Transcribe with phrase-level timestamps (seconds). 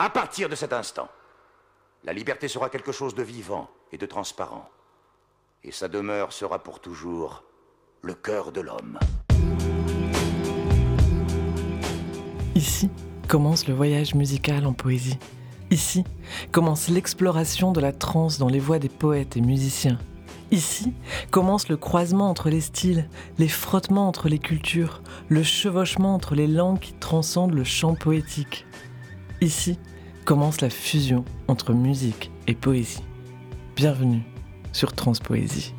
[0.00, 1.08] À partir de cet instant,
[2.04, 4.68] la liberté sera quelque chose de vivant et de transparent.
[5.64, 7.42] Et sa demeure sera pour toujours
[8.02, 9.00] le cœur de l'homme.
[12.54, 12.90] Ici
[13.26, 15.18] commence le voyage musical en poésie.
[15.72, 16.04] Ici
[16.52, 19.98] commence l'exploration de la trance dans les voix des poètes et musiciens.
[20.52, 20.92] Ici
[21.32, 23.08] commence le croisement entre les styles,
[23.38, 28.64] les frottements entre les cultures, le chevauchement entre les langues qui transcendent le chant poétique.
[29.40, 29.78] Ici
[30.24, 33.04] commence la fusion entre musique et poésie.
[33.76, 34.22] Bienvenue
[34.72, 35.74] sur Transpoésie.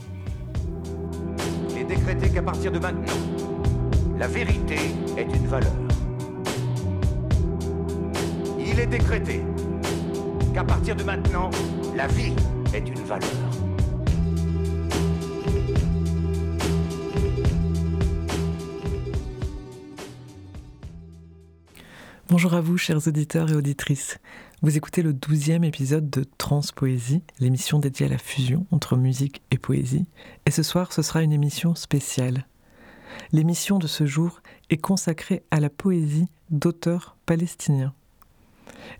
[1.72, 3.18] Il est décrété qu'à partir de maintenant,
[4.18, 4.77] la vérité
[5.18, 5.73] est une valeur.
[8.58, 9.41] Il est décrété
[10.54, 11.49] qu'à partir de maintenant,
[11.98, 12.34] la vie
[12.73, 13.48] est une valeur.
[22.41, 24.17] Bonjour à vous, chers auditeurs et auditrices.
[24.61, 29.57] Vous écoutez le douzième épisode de Transpoésie, l'émission dédiée à la fusion entre musique et
[29.57, 30.05] poésie.
[30.46, 32.48] Et ce soir, ce sera une émission spéciale.
[33.34, 37.93] L'émission de ce jour est consacrée à la poésie d'auteurs palestiniens.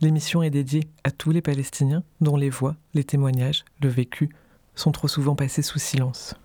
[0.02, 4.28] L'émission est dédiée à tous les Palestiniens dont les voix, les témoignages, le vécu
[4.76, 6.36] sont trop souvent passés sous silence.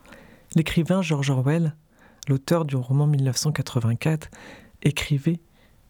[0.54, 1.74] L'écrivain George Orwell,
[2.28, 4.30] l'auteur du roman 1984,
[4.84, 5.40] écrivait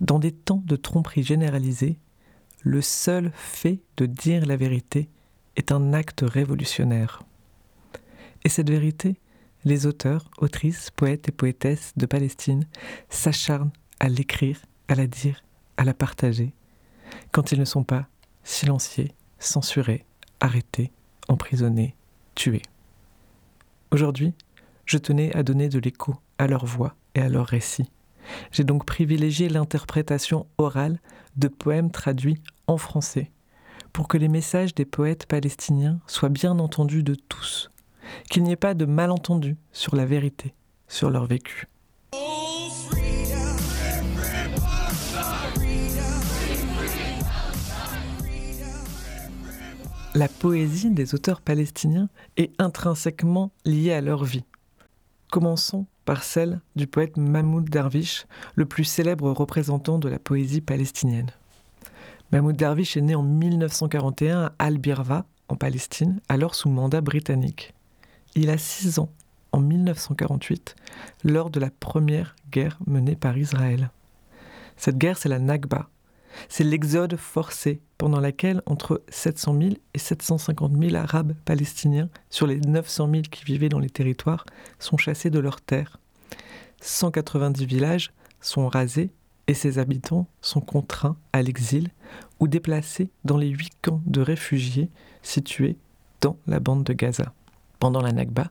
[0.00, 1.98] dans des temps de tromperie généralisée,
[2.62, 5.08] le seul fait de dire la vérité
[5.56, 7.22] est un acte révolutionnaire.
[8.44, 9.16] Et cette vérité,
[9.64, 12.66] les auteurs, autrices, poètes et poétesses de Palestine
[13.08, 15.42] s'acharnent à l'écrire, à la dire,
[15.76, 16.52] à la partager,
[17.32, 18.08] quand ils ne sont pas
[18.42, 20.04] silenciés, censurés,
[20.40, 20.92] arrêtés,
[21.28, 21.94] emprisonnés,
[22.34, 22.62] tués.
[23.90, 24.34] Aujourd'hui,
[24.86, 27.90] je tenais à donner de l'écho à leur voix et à leurs récits.
[28.52, 30.98] J'ai donc privilégié l'interprétation orale
[31.36, 33.30] de poèmes traduits en français,
[33.92, 37.70] pour que les messages des poètes palestiniens soient bien entendus de tous,
[38.30, 40.54] qu'il n'y ait pas de malentendu sur la vérité,
[40.88, 41.68] sur leur vécu.
[50.16, 54.44] La poésie des auteurs palestiniens est intrinsèquement liée à leur vie.
[55.32, 61.30] Commençons par celle du poète Mahmoud Darwish, le plus célèbre représentant de la poésie palestinienne.
[62.32, 67.74] Mahmoud Darwish est né en 1941 à Al-Birva, en Palestine, alors sous mandat britannique.
[68.34, 69.10] Il a six ans
[69.52, 70.74] en 1948,
[71.22, 73.90] lors de la première guerre menée par Israël.
[74.76, 75.88] Cette guerre, c'est la Nakba.
[76.48, 82.60] C'est l'exode forcé pendant laquelle entre 700 000 et 750 000 Arabes palestiniens, sur les
[82.60, 84.44] 900 000 qui vivaient dans les territoires,
[84.78, 85.98] sont chassés de leurs terres.
[86.80, 89.10] 190 villages sont rasés
[89.46, 91.90] et ses habitants sont contraints à l'exil
[92.40, 94.90] ou déplacés dans les huit camps de réfugiés
[95.22, 95.76] situés
[96.20, 97.32] dans la bande de Gaza.
[97.78, 98.50] Pendant la Nakba,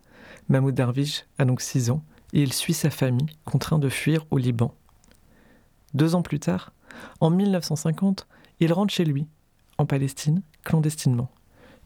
[0.50, 4.38] Mahmoud Darwish a donc 6 ans et il suit sa famille contraint de fuir au
[4.38, 4.74] Liban.
[5.94, 6.72] Deux ans plus tard,
[7.20, 8.28] en 1950,
[8.60, 9.28] il rentre chez lui,
[9.78, 11.32] en Palestine, clandestinement.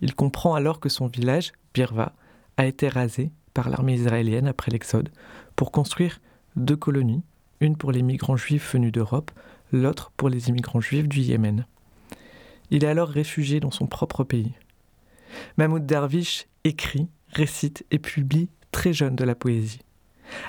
[0.01, 2.13] Il comprend alors que son village, Birva,
[2.57, 5.09] a été rasé par l'armée israélienne après l'Exode
[5.55, 6.19] pour construire
[6.55, 7.23] deux colonies,
[7.59, 9.31] une pour les migrants juifs venus d'Europe,
[9.71, 11.65] l'autre pour les immigrants juifs du Yémen.
[12.69, 14.53] Il est alors réfugié dans son propre pays.
[15.57, 19.79] Mahmoud Darwish écrit, récite et publie très jeune de la poésie.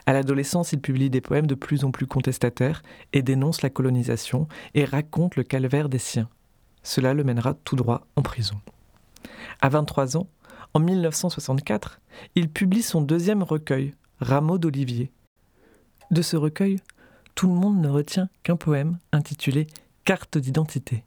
[0.07, 4.49] À l'adolescence, il publie des poèmes de plus en plus contestataires et dénonce la colonisation
[4.75, 6.29] et raconte le calvaire des siens.
[6.83, 8.61] Cela le mènera tout droit en prison.
[9.61, 10.29] À 23 ans,
[10.75, 12.01] en 1964,
[12.35, 15.11] il publie son deuxième recueil, Rameau d'Olivier.
[16.11, 16.79] De ce recueil,
[17.35, 19.67] tout le monde ne retient qu'un poème intitulé
[20.05, 21.05] Carte d'identité.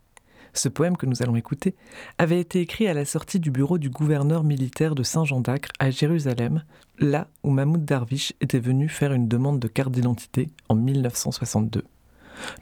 [0.53, 1.75] Ce poème que nous allons écouter
[2.17, 5.89] avait été écrit à la sortie du bureau du gouverneur militaire de Saint-Jean d'Acre à
[5.89, 6.63] Jérusalem,
[6.99, 11.83] là où Mahmoud Darwish était venu faire une demande de carte d'identité en 1962.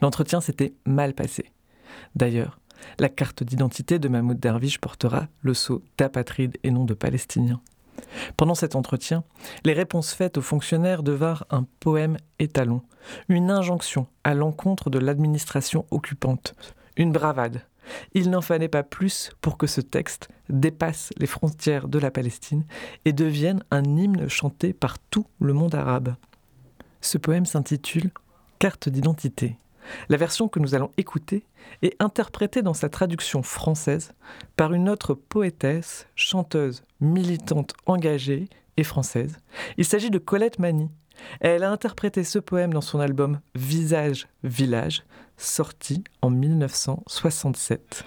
[0.02, 1.50] L'entretien s'était mal passé.
[2.14, 2.60] D'ailleurs,
[2.98, 7.60] la carte d'identité de Mahmoud Darwish portera le sceau d'apatride et non de palestinien.
[8.36, 9.24] Pendant cet entretien,
[9.64, 12.82] les réponses faites aux fonctionnaires devinrent un poème étalon,
[13.28, 16.54] une injonction à l'encontre de l'administration occupante,
[16.96, 17.62] une bravade,
[18.14, 22.64] il n'en fallait pas plus pour que ce texte dépasse les frontières de la Palestine
[23.04, 26.14] et devienne un hymne chanté par tout le monde arabe.
[27.00, 28.10] Ce poème s'intitule
[28.58, 29.56] Carte d'identité.
[30.08, 31.46] La version que nous allons écouter
[31.82, 34.12] est interprétée dans sa traduction française
[34.56, 39.38] par une autre poétesse, chanteuse, militante engagée et française.
[39.78, 40.90] Il s'agit de Colette Mani,
[41.40, 45.04] Elle a interprété ce poème dans son album Visage Village,
[45.36, 48.04] sorti en 1967.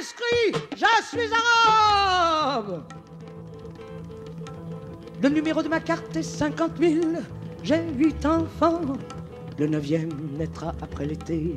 [0.00, 2.84] Inscrit, je suis arabe
[5.22, 7.00] Le numéro de ma carte est 50 000,
[7.62, 8.80] j'ai huit enfants,
[9.58, 11.54] le neuvième naîtra après l'été.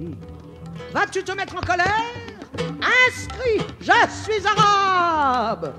[0.93, 2.03] Vas-tu te mettre en colère?
[3.07, 3.91] Inscrit, je
[4.23, 5.73] suis arabe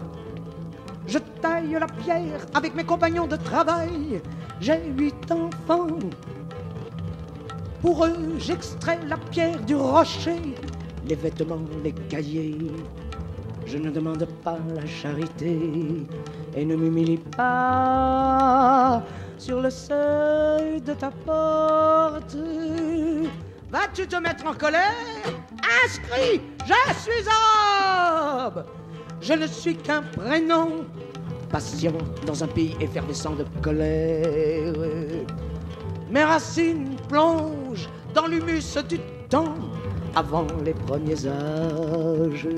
[1.09, 4.21] je taille la pierre avec mes compagnons de travail.
[4.61, 5.99] J'ai huit enfants.
[7.81, 10.55] Pour eux, j'extrais la pierre du rocher,
[11.07, 12.59] les vêtements, les cahiers.
[13.65, 15.59] Je ne demande pas la charité
[16.55, 19.03] et ne m'humilie pas
[19.39, 22.37] sur le seuil de ta porte.
[23.71, 24.95] Vas-tu te mettre en colère?
[25.85, 28.67] Inscrit, je suis arabe
[29.21, 30.85] je ne suis qu'un prénom,
[31.51, 31.93] patient
[32.27, 34.73] dans un pays effervescent de colère.
[36.11, 38.99] Mes racines plongent dans l'humus du
[39.29, 39.55] temps,
[40.15, 42.49] avant les premiers âges,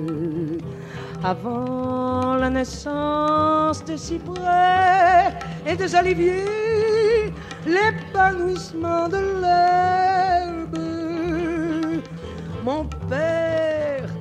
[1.25, 5.35] avant la naissance des cyprès
[5.67, 7.33] et des oliviers,
[7.67, 10.79] l'épanouissement de l'herbe.
[12.65, 13.80] Mon père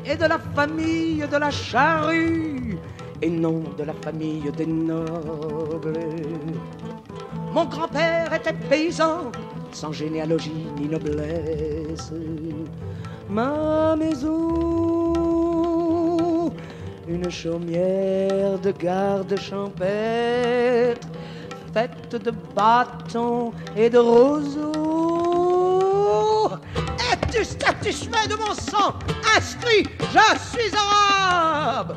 [0.09, 2.77] et de la famille de la charrue
[3.21, 5.99] et non de la famille des nobles.
[7.53, 9.31] Mon grand-père était paysan,
[9.71, 12.11] sans généalogie ni noblesse.
[13.29, 14.33] Ma maison,
[17.07, 21.07] une chaumière de garde champêtre,
[21.73, 24.98] faite de bâtons et de roseaux
[27.39, 28.95] es-tu satisfait de mon sang
[29.37, 31.95] Inscrit, je suis arabe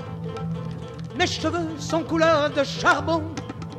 [1.19, 3.23] Mes cheveux sont couleur de charbon,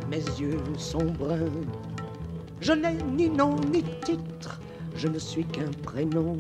[0.10, 1.68] mes yeux sont bruns.
[2.62, 4.60] Je n'ai ni nom ni titre,
[4.96, 6.38] je ne suis qu'un prénom.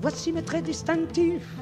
[0.00, 1.54] Voici mes traits distinctifs.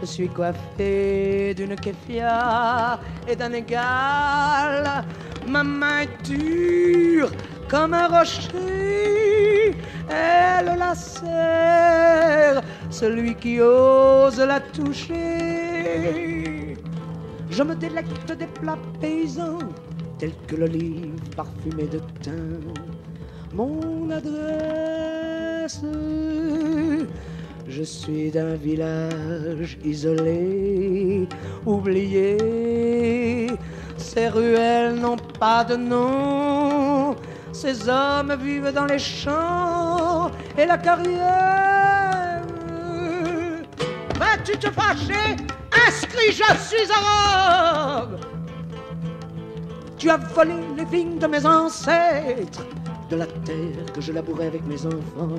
[0.00, 2.98] Je suis coiffé d'une kéfia
[3.28, 5.04] et d'un égal.
[5.46, 7.30] Ma main est dure
[7.72, 9.74] comme un rocher
[10.10, 15.16] elle la serre, celui qui ose la toucher.
[17.50, 19.58] Je me délecte des plats paysans,
[20.18, 22.60] tels que l'olive parfumée de thym.
[23.54, 25.80] Mon adresse,
[27.66, 31.26] je suis d'un village isolé,
[31.64, 32.36] oublié.
[33.96, 37.16] Ces ruelles n'ont pas de nom
[37.52, 42.42] ces hommes vivent dans les champs et la carrière.
[44.18, 45.36] Vas-tu te fâcher
[45.86, 48.20] Inscris, je suis arabe.
[49.98, 52.66] Tu as volé les vignes de mes ancêtres,
[53.10, 55.38] de la terre que je labourais avec mes enfants.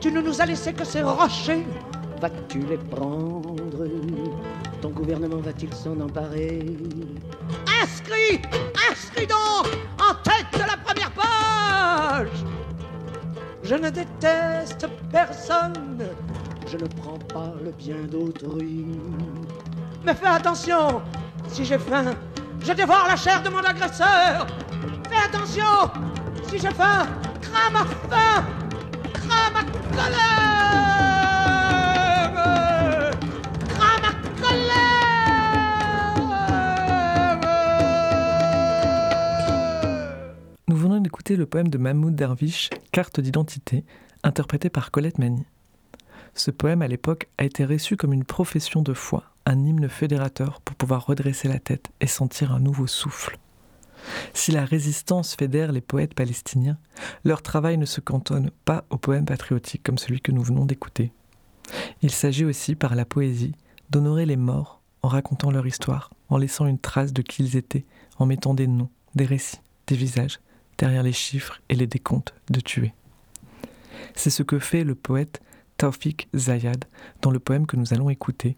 [0.00, 1.66] Tu ne nous as laissé que ces rochers.
[2.20, 3.56] Vas-tu les prendre?
[4.80, 6.76] Ton gouvernement va-t-il s'en emparer?
[7.82, 8.42] Inscris
[8.90, 9.66] Inscris donc
[10.00, 12.28] en tête de la première page
[13.62, 15.98] Je ne déteste personne,
[16.70, 18.86] je ne prends pas le bien d'autrui.
[20.04, 21.02] Mais fais attention,
[21.48, 22.14] si j'ai faim,
[22.60, 24.46] je dévore la chair de mon agresseur.
[25.08, 25.90] Fais attention,
[26.48, 27.06] si j'ai faim,
[27.40, 28.44] crame ma faim,
[29.14, 29.62] crame ma
[29.96, 30.55] colère.
[41.34, 43.84] Le poème de Mahmoud Darwish, Carte d'identité,
[44.22, 45.44] interprété par Colette Mani.
[46.34, 50.60] Ce poème, à l'époque, a été reçu comme une profession de foi, un hymne fédérateur
[50.60, 53.38] pour pouvoir redresser la tête et sentir un nouveau souffle.
[54.34, 56.78] Si la résistance fédère les poètes palestiniens,
[57.24, 61.12] leur travail ne se cantonne pas aux poèmes patriotiques comme celui que nous venons d'écouter.
[62.02, 63.54] Il s'agit aussi, par la poésie,
[63.90, 67.84] d'honorer les morts en racontant leur histoire, en laissant une trace de qui ils étaient,
[68.18, 70.38] en mettant des noms, des récits, des visages,
[70.78, 72.92] derrière les chiffres et les décomptes de tués.
[74.14, 75.40] C'est ce que fait le poète
[75.78, 76.84] Taufik Zayad
[77.22, 78.56] dans le poème que nous allons écouter.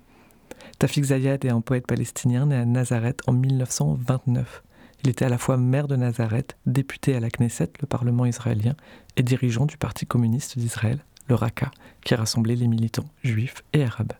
[0.79, 4.63] Taufik Zayad est un poète palestinien né à Nazareth en 1929.
[5.03, 8.75] Il était à la fois maire de Nazareth, député à la Knesset, le Parlement israélien,
[9.17, 11.71] et dirigeant du Parti communiste d'Israël, le Raqqa,
[12.03, 14.13] qui rassemblait les militants juifs et arabes.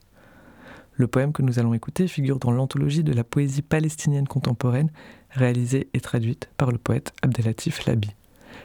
[0.95, 4.91] Le poème que nous allons écouter figure dans l'anthologie de la poésie palestinienne contemporaine,
[5.39, 8.15] réalisée et traduite par le poète Abdelatif Labi.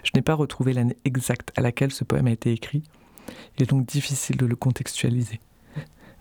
[0.03, 2.83] Je n'ai pas retrouvé l'année exacte à laquelle ce poème a été écrit,
[3.57, 5.39] il est donc difficile de le contextualiser.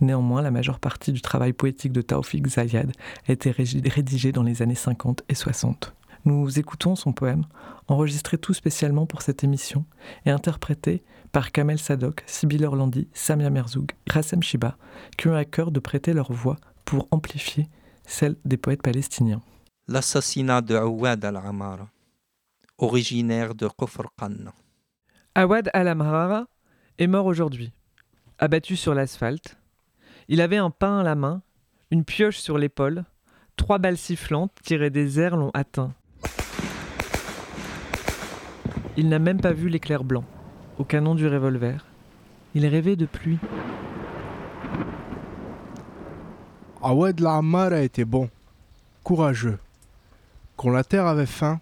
[0.01, 2.93] Néanmoins, la majeure partie du travail poétique de Taoufik Zayad
[3.29, 5.95] a été rédigée dans les années 50 et 60.
[6.25, 7.45] Nous écoutons son poème,
[7.89, 9.85] enregistré tout spécialement pour cette émission
[10.25, 14.77] et interprété par Kamel Sadok, Sibyl Orlandi, Samia Merzoug, Rassem Shiba,
[15.17, 17.69] qui ont à cœur de prêter leur voix pour amplifier
[18.05, 19.41] celle des poètes palestiniens.
[19.89, 21.89] L'assassinat de Awad al-Amara,
[22.79, 24.07] originaire de Kofr
[25.35, 26.47] Awad al-Amara
[26.99, 27.73] est mort aujourd'hui,
[28.39, 29.59] abattu sur l'asphalte,
[30.29, 31.43] il avait un pain à la main,
[31.91, 33.05] une pioche sur l'épaule,
[33.57, 35.93] trois balles sifflantes tirées des airs l'ont atteint.
[38.97, 40.25] Il n'a même pas vu l'éclair blanc,
[40.79, 41.85] au canon du revolver.
[42.55, 43.41] Il rêvait de pluie.
[46.81, 48.31] Awad La'ammar a été bon,
[49.03, 49.59] courageux.
[50.57, 51.61] Quand la terre avait faim,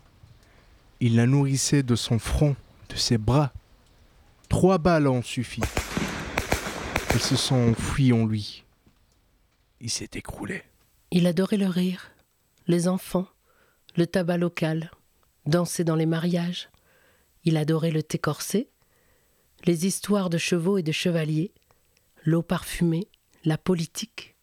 [1.01, 2.57] il la nourrissait de son front,
[2.89, 3.53] de ses bras.
[4.49, 5.63] Trois balles ont suffi.
[7.11, 8.65] Elles se sont enfuies en lui.
[9.81, 10.63] Il s'est écroulé.
[11.11, 12.13] Il adorait le rire,
[12.67, 13.27] les enfants,
[13.97, 14.91] le tabac local,
[15.47, 16.69] danser dans les mariages.
[17.45, 18.69] Il adorait le thé corsé,
[19.65, 21.53] les histoires de chevaux et de chevaliers,
[22.25, 23.09] l'eau parfumée,
[23.45, 24.37] la politique,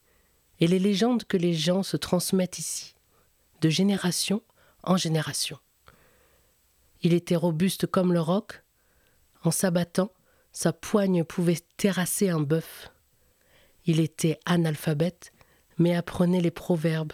[0.60, 2.96] et les légendes que les gens se transmettent ici,
[3.62, 4.42] de génération
[4.84, 5.58] en génération.
[7.02, 8.64] Il était robuste comme le roc,
[9.44, 10.12] en s'abattant,
[10.52, 12.92] sa poigne pouvait terrasser un bœuf.
[13.86, 15.32] Il était analphabète,
[15.78, 17.14] mais apprenait les proverbes,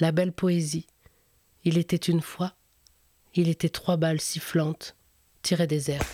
[0.00, 0.86] la belle poésie.
[1.64, 2.54] Il était une fois,
[3.34, 4.96] il était trois balles sifflantes,
[5.42, 6.06] tirées des airs.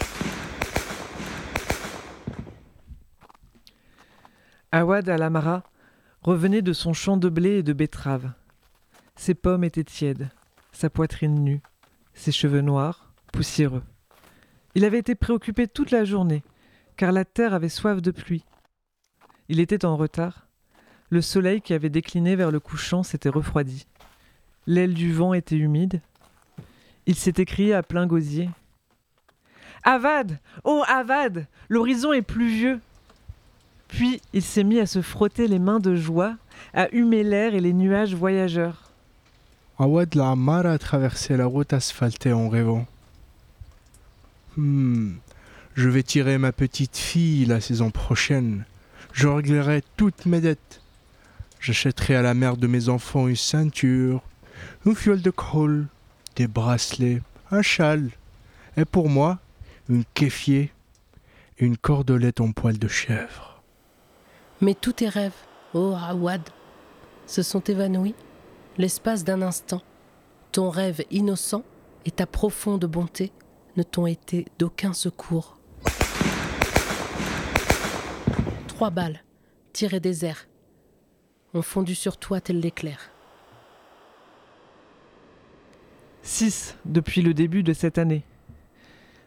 [4.72, 5.62] Awad al-Amara
[6.22, 8.32] revenait de son champ de blé et de betteraves.
[9.16, 10.28] Ses pommes étaient tièdes,
[10.72, 11.62] sa poitrine nue,
[12.14, 13.82] ses cheveux noirs, poussiéreux.
[14.74, 16.42] Il avait été préoccupé toute la journée,
[16.96, 18.44] car la terre avait soif de pluie.
[19.48, 20.46] Il était en retard.
[21.10, 23.86] Le soleil qui avait décliné vers le couchant s'était refroidi.
[24.66, 26.00] L'aile du vent était humide.
[27.06, 28.48] Il s'était crié à plein gosier.
[29.84, 32.80] Avad Oh Avad L'horizon est pluvieux
[33.88, 36.36] Puis il s'est mis à se frotter les mains de joie,
[36.72, 38.83] à humer l'air et les nuages voyageurs.
[39.78, 42.86] Awad La'ammar a traversé la route asphaltée en rêvant.
[44.56, 45.14] Hmm,
[45.74, 48.64] je vais tirer ma petite fille la saison prochaine.
[49.12, 50.80] Je réglerai toutes mes dettes.
[51.60, 54.22] J'achèterai à la mère de mes enfants une ceinture,
[54.86, 55.86] une fiole de colle,
[56.36, 58.10] des bracelets, un châle,
[58.76, 59.38] et pour moi,
[59.88, 60.70] une kéfier
[61.58, 63.62] une cordelette en poil de chèvre.
[64.60, 65.32] Mais tous tes rêves,
[65.72, 66.42] oh Awad,
[67.26, 68.14] se sont évanouis?
[68.78, 69.82] L'espace d'un instant.
[70.52, 71.64] Ton rêve innocent
[72.04, 73.32] et ta profonde bonté
[73.76, 75.58] ne t'ont été d'aucun secours.
[78.68, 79.22] Trois balles,
[79.72, 80.46] tirées des airs,
[81.54, 83.10] ont fondu sur toi tel l'éclair.
[86.22, 88.24] Six depuis le début de cette année.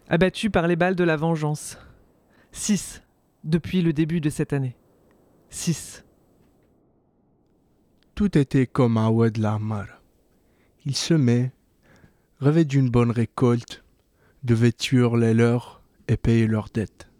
[0.10, 1.78] Abattu par les balles de la vengeance.
[2.52, 3.04] Six
[3.44, 4.76] depuis le début de cette année.
[5.50, 6.04] Six.
[8.18, 9.86] Tout était comme un Awad Lamar.
[10.88, 11.52] Il semait,
[12.40, 13.84] rêvait d'une bonne récolte,
[14.44, 17.12] devait tuer les leurs et payer leurs dettes.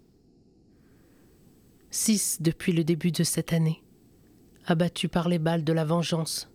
[1.92, 3.80] Six depuis le début de cette année,
[4.66, 6.50] abattu par les balles de la vengeance.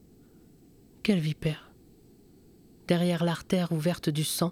[1.04, 1.72] Quelle vipère
[2.90, 4.52] Derrière l'artère ouverte du sang,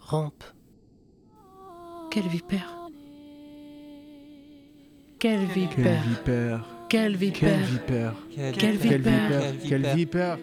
[0.00, 0.42] rampe.
[2.10, 2.88] Quelle vipère
[5.20, 7.50] Quelle vipère Quelle vipère Quelle vipère.
[7.50, 8.14] Quelle vipère.
[8.34, 9.00] Quelle Quelle vipère.
[9.00, 9.68] vipère.
[9.68, 10.38] Quelle vipère.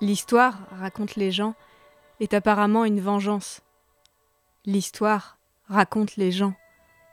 [0.00, 1.54] L'histoire, raconte les gens,
[2.20, 3.62] est apparemment une vengeance.
[4.64, 6.54] L'histoire, raconte les gens,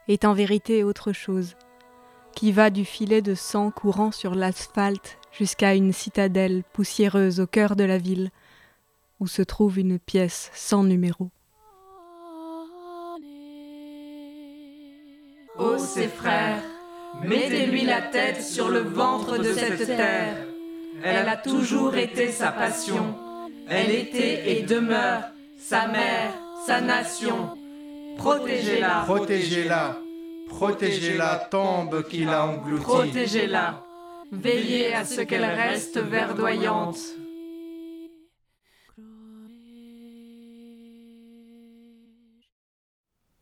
[0.08, 1.56] est en vérité autre chose,
[2.36, 7.76] qui va du filet de sang courant sur l'asphalte jusqu'à une citadelle poussiéreuse au cœur
[7.76, 8.30] de la ville,
[9.20, 11.32] où se trouve une pièce sans numéro.
[15.58, 16.62] Ô ses frères,
[17.24, 20.38] mettez-lui la tête sur le ventre de cette terre.
[21.04, 23.16] Elle a toujours été sa passion.
[23.70, 25.24] Elle était et demeure
[25.60, 26.34] sa mère,
[26.66, 27.58] sa nation.
[28.18, 29.98] Protégez-la, Protégez-la
[30.50, 33.84] Protégez-la tombe qui l'a engloutie protégez-la.
[34.32, 36.98] Veillez à ce qu'elle reste verdoyante.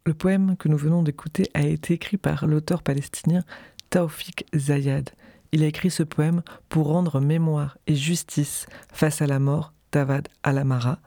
[0.08, 3.44] Le poème que nous venons d'écouter a été écrit par l'auteur palestinien
[3.90, 5.10] Taoufik Zayad.
[5.52, 10.28] Il a écrit ce poème pour rendre mémoire et justice face à la mort d'Avad
[10.44, 11.00] al-Amara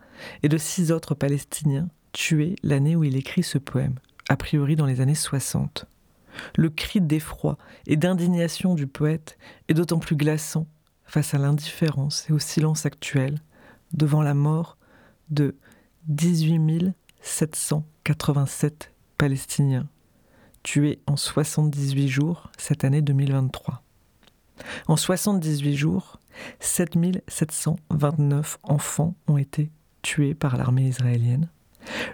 [0.42, 3.94] et de six autres Palestiniens tués l'année où il écrit ce poème,
[4.28, 5.86] a priori dans les années 60.
[6.56, 9.38] Le cri d'effroi et d'indignation du poète
[9.68, 10.66] est d'autant plus glaçant
[11.04, 13.38] face à l'indifférence et au silence actuel
[13.92, 14.76] devant la mort
[15.30, 15.54] de
[16.08, 16.94] 18
[18.08, 19.86] 787 Palestiniens
[20.62, 23.82] tués en 78 jours cette année 2023.
[24.86, 26.18] En 78 jours,
[26.58, 31.50] 7729 enfants ont été tués par l'armée israélienne.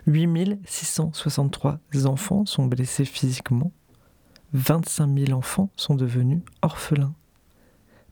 [0.08, 3.70] 8663 enfants sont blessés physiquement.
[4.52, 7.14] 25 000 enfants sont devenus orphelins.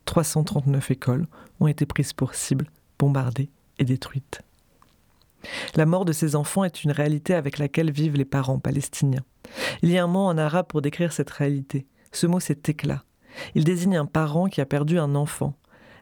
[0.05, 1.27] 339 écoles
[1.59, 4.43] ont été prises pour cible, bombardées et détruites.
[5.75, 9.25] La mort de ces enfants est une réalité avec laquelle vivent les parents palestiniens.
[9.82, 11.87] Il y a un mot en arabe pour décrire cette réalité.
[12.12, 13.04] Ce mot, c'est éclat.
[13.54, 15.56] Il désigne un parent qui a perdu un enfant,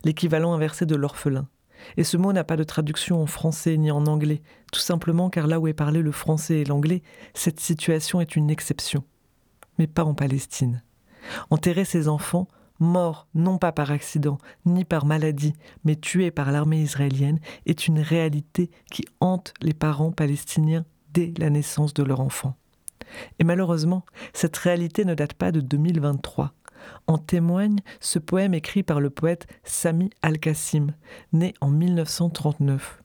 [0.05, 1.49] l'équivalent inversé de l'orphelin.
[1.97, 4.43] Et ce mot n'a pas de traduction en français ni en anglais,
[4.73, 7.03] tout simplement car là où est parlé le français et l'anglais,
[7.35, 9.05] cette situation est une exception.
[9.79, 10.83] Mais pas en Palestine.
[11.51, 12.49] Enterrer ces enfants,
[12.81, 15.53] morts non pas par accident, ni par maladie,
[15.85, 21.51] mais tués par l'armée israélienne, est une réalité qui hante les parents palestiniens dès la
[21.51, 22.57] naissance de leur enfant.
[23.39, 26.53] Et malheureusement, cette réalité ne date pas de 2023.
[27.07, 30.95] En témoigne ce poème écrit par le poète Sami Al-Qassim,
[31.33, 33.03] né en 1939.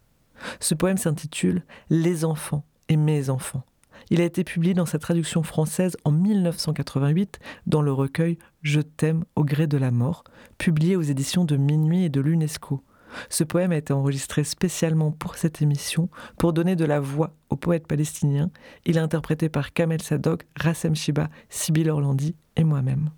[0.60, 3.64] Ce poème s'intitule Les enfants et mes enfants.
[4.10, 9.26] Il a été publié dans sa traduction française en 1988 dans le recueil Je t'aime
[9.36, 10.24] au gré de la mort,
[10.58, 12.84] publié aux éditions de Minuit et de l'UNESCO.
[13.30, 17.56] Ce poème a été enregistré spécialement pour cette émission pour donner de la voix aux
[17.56, 18.52] poètes palestiniens.
[18.86, 23.10] Il est interprété par Kamel Sadok, Rassem Shiba, Sibyl Orlandi et moi-même.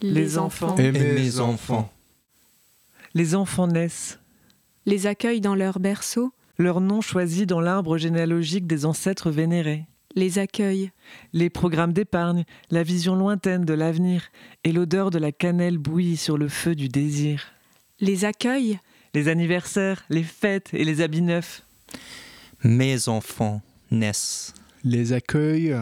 [0.00, 1.92] Les, enfants Et mes enfants.
[3.14, 4.20] Les enfants naissent,
[4.86, 9.84] les accueillent dans leur berceau, leur nom choisi dans l'arbre généalogique des ancêtres vénérés.
[10.14, 10.90] les accueillent,
[11.32, 14.30] Les programmes d'épargne, la vision lointaine de l'avenir
[14.64, 17.52] et l'odeur de la cannelle bouillie sur le feu du désir.
[18.00, 18.78] les accueillent,
[19.14, 21.62] Les anniversaires, les fêtes et les habits neufs.
[22.64, 24.52] Mes enfants naissent.
[24.84, 25.76] Les accueille,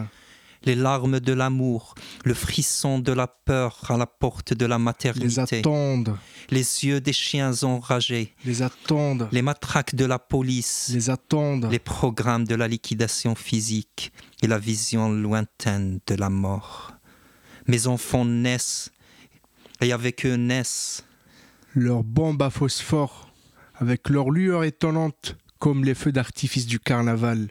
[0.63, 4.83] Les larmes de l'amour, le frisson de la peur à la porte de la les
[4.83, 6.17] maternité, attendent,
[6.49, 11.79] les yeux des chiens enragés, les attendent, les matraques de la police, les attendent, les
[11.79, 16.93] programmes de la liquidation physique et la vision lointaine de la mort.
[17.67, 18.91] Mes enfants naissent
[19.81, 21.03] et avec eux naissent
[21.75, 23.31] leurs bombes à phosphore,
[23.75, 27.49] avec leur lueur étonnante, comme les feux d'artifice du carnaval.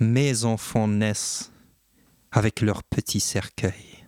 [0.00, 1.51] mes enfants naissent
[2.32, 4.04] avec leur petit cercueil.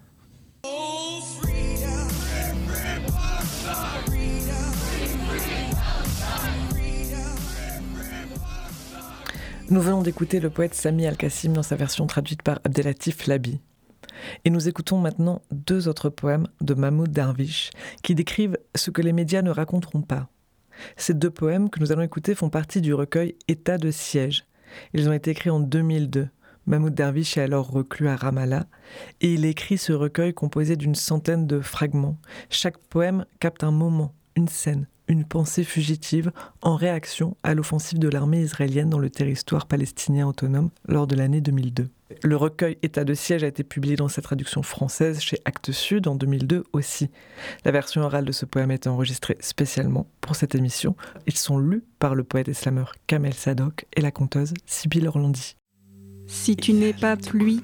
[9.71, 13.61] Nous venons d'écouter le poète Sami Al-Qassim dans sa version traduite par Abdelatif Labi.
[14.45, 17.71] Et nous écoutons maintenant deux autres poèmes de Mahmoud Darwish
[18.03, 20.29] qui décrivent ce que les médias ne raconteront pas.
[20.97, 24.45] Ces deux poèmes que nous allons écouter font partie du recueil État de siège.
[24.93, 26.29] Ils ont été écrits en 2002.
[26.67, 28.67] Mahmoud Darwish est alors reclus à Ramallah
[29.21, 32.19] et il écrit ce recueil composé d'une centaine de fragments.
[32.49, 38.09] Chaque poème capte un moment, une scène, une pensée fugitive en réaction à l'offensive de
[38.09, 41.91] l'armée israélienne dans le territoire palestinien autonome lors de l'année 2002.
[42.23, 46.07] Le recueil État de siège a été publié dans sa traduction française chez Actes Sud
[46.07, 47.11] en 2002 aussi.
[47.65, 50.97] La version orale de ce poème été enregistrée spécialement pour cette émission.
[51.27, 55.57] Ils sont lus par le poète et slameur Kamel Sadok et la conteuse Sibyl Orlandi.
[56.27, 57.61] Si tu n'es pas pluie,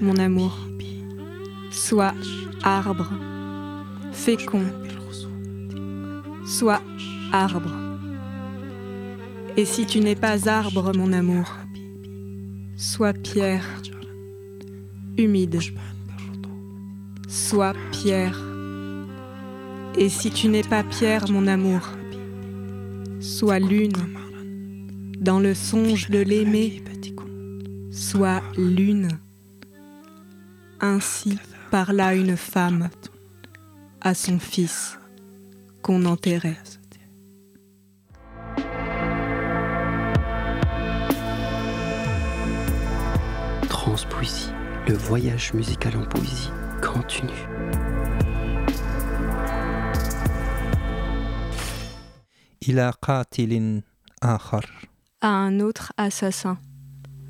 [0.00, 0.58] mon amour,
[1.70, 2.14] sois
[2.62, 3.08] arbre,
[4.12, 4.64] fécond,
[6.44, 6.82] sois
[7.32, 7.72] arbre.
[9.56, 11.46] Et si tu n'es pas arbre, mon amour,
[12.76, 13.66] sois pierre,
[15.16, 15.60] humide,
[17.28, 18.40] sois pierre.
[19.96, 21.82] Et si tu n'es pas pierre, mon amour,
[23.20, 23.92] sois lune,
[25.20, 26.82] dans le songe de l'aimer,
[27.94, 29.08] soit l'une.
[30.80, 31.38] Ainsi
[31.70, 32.90] parla une femme
[34.00, 34.98] à son fils
[35.82, 36.58] qu'on enterrait.
[43.68, 44.50] Transpoésie,
[44.88, 46.50] le voyage musical en poésie
[46.82, 47.48] continue.
[52.60, 52.80] Il
[55.20, 56.58] À un autre assassin.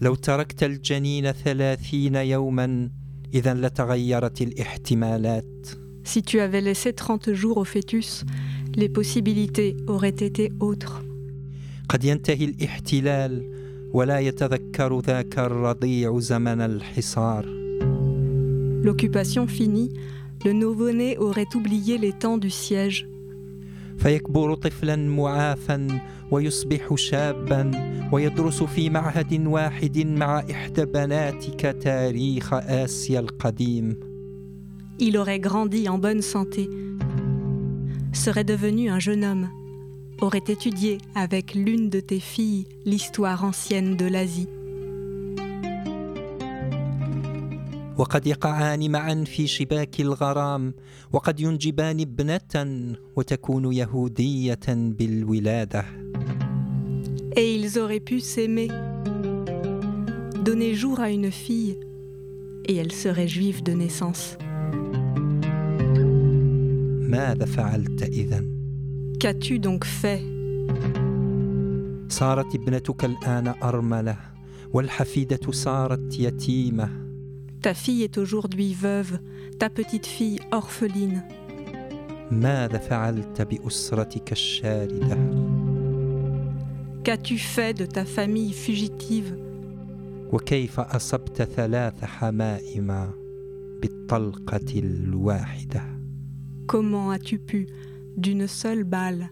[0.00, 2.90] لو تركت الجنين ثلاثين يوما
[3.34, 5.66] إذا لتغيرت الاحتمالات
[6.04, 8.24] Si tu avais laissé 30 jours au fœtus,
[8.76, 11.02] les possibilités auraient été autres.
[11.88, 13.44] قد ينتهي الاحتلال
[13.92, 17.64] ولا يتذكر ذاك الرضيع زمن الحصار
[18.84, 19.90] L'occupation finie,
[20.44, 23.06] le nouveau-né aurait oublié les temps du siège.
[23.97, 25.87] فيكبر طفلا معافا
[26.31, 27.71] ويصبح شابا
[28.11, 34.09] ويدرس في معهد واحد مع احدى بناتك تاريخ اسيا القديم
[35.01, 36.69] Il aurait grandi en bonne santé,
[38.11, 39.47] serait devenu un jeune homme,
[40.19, 44.49] aurait étudié avec l'une de tes filles l'histoire ancienne de l'Asie.
[47.98, 50.74] وقد يقعان معا في شباك الغرام
[51.12, 55.84] وقد ينجبان ابنة وتكون يهودية بالولادة.
[57.36, 58.68] Et ils auraient pu s'aimer,
[60.44, 61.76] donner jour à une fille,
[62.68, 64.36] et elle serait juive de naissance.
[67.08, 68.44] ماذا فعلت اذا؟
[69.20, 70.20] Qu'as-tu donc fait?
[72.08, 74.16] صارت ابنتك الآن أرملة
[74.72, 77.03] والحفيدة صارت يتيمة.
[77.64, 79.18] Ta fille est aujourd'hui veuve,
[79.58, 81.24] ta petite fille orpheline.
[87.04, 89.34] Qu'as-tu fait de ta famille fugitive?
[96.66, 97.66] Comment as-tu pu,
[98.18, 99.30] d'une seule balle,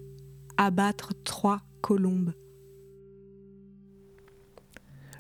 [0.57, 2.33] abattre trois colombes?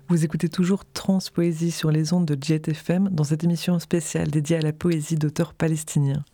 [0.09, 4.57] Vous écoutez toujours Transpoésie sur les ondes de Jet FM dans cette émission spéciale dédiée
[4.57, 6.25] à la poésie d'auteurs palestiniens.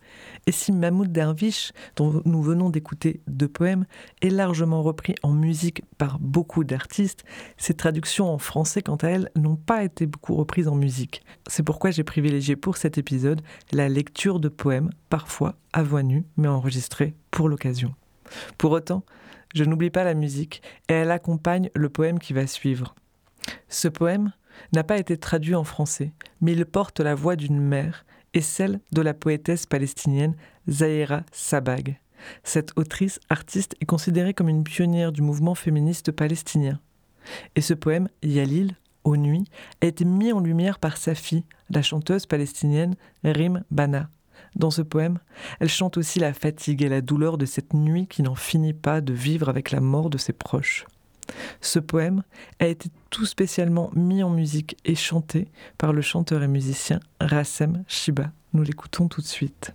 [0.47, 3.85] Et si Mahmoud Dervish, dont nous venons d'écouter deux poèmes,
[4.21, 7.23] est largement repris en musique par beaucoup d'artistes,
[7.57, 11.23] ses traductions en français, quant à elles, n'ont pas été beaucoup reprises en musique.
[11.47, 16.25] C'est pourquoi j'ai privilégié pour cet épisode la lecture de poèmes, parfois à voix nue,
[16.37, 17.93] mais enregistrés pour l'occasion.
[18.57, 19.03] Pour autant,
[19.55, 22.95] je n'oublie pas la musique et elle accompagne le poème qui va suivre.
[23.67, 24.31] Ce poème
[24.73, 28.79] n'a pas été traduit en français, mais il porte la voix d'une mère et celle
[28.91, 30.35] de la poétesse palestinienne
[30.69, 31.99] Zahira Sabag.
[32.43, 36.79] Cette autrice artiste est considérée comme une pionnière du mouvement féministe palestinien.
[37.55, 39.45] Et ce poème, Yalil, aux nuits,
[39.81, 44.09] a été mis en lumière par sa fille, la chanteuse palestinienne Rim Bana.
[44.55, 45.19] Dans ce poème,
[45.59, 48.99] elle chante aussi la fatigue et la douleur de cette nuit qui n'en finit pas
[49.01, 50.85] de vivre avec la mort de ses proches.
[51.61, 52.23] Ce poème
[52.59, 57.83] a été tout spécialement mis en musique et chanté par le chanteur et musicien Rassem
[57.87, 58.31] Shiba.
[58.53, 59.73] Nous l'écoutons tout de suite.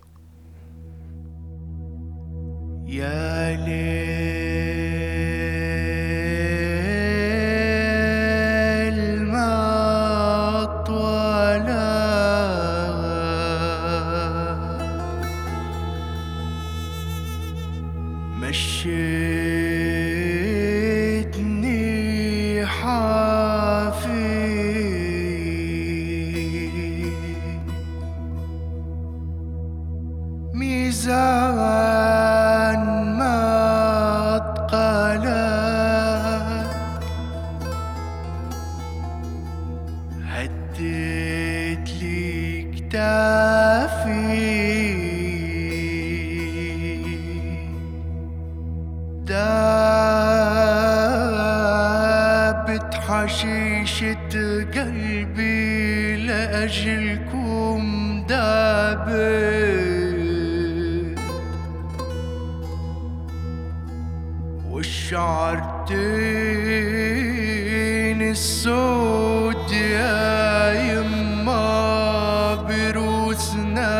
[68.54, 73.98] السود يا يما بروسنا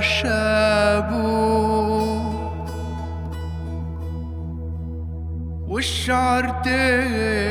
[0.00, 1.46] شابو.
[5.68, 7.45] والشعرتين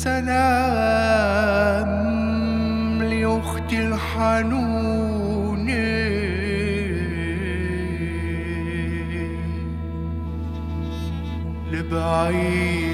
[0.00, 1.92] سلام
[3.02, 5.20] لأختي الحنونة
[11.72, 12.89] لبعيد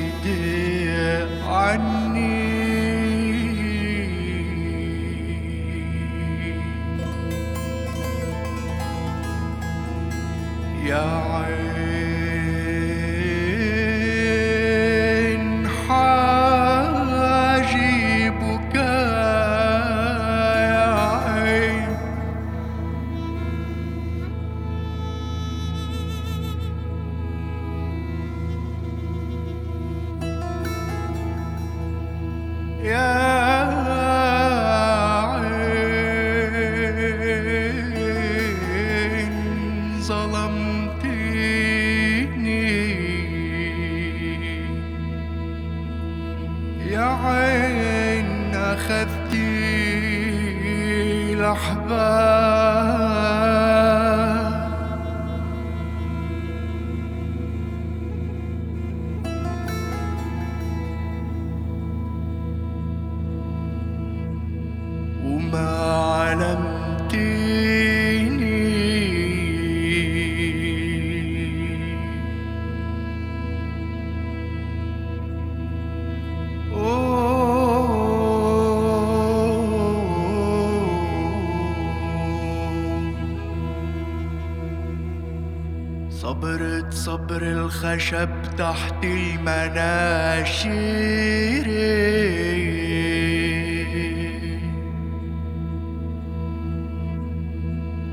[86.22, 90.66] صبرت صبر الخشب تحت المناشير.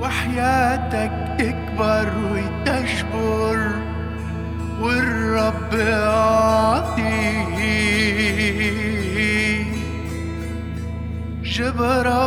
[0.00, 3.63] وحياتك تكبر وتشبر
[4.84, 7.24] والرب يعطيه
[11.42, 12.24] شبرا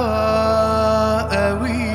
[1.22, 1.87] قوي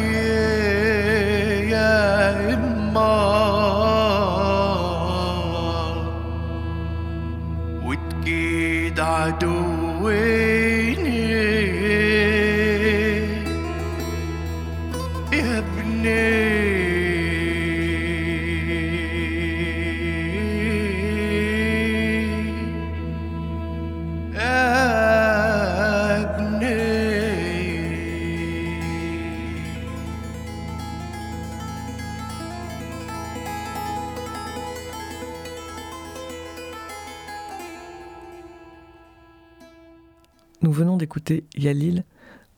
[41.56, 42.04] Yalil,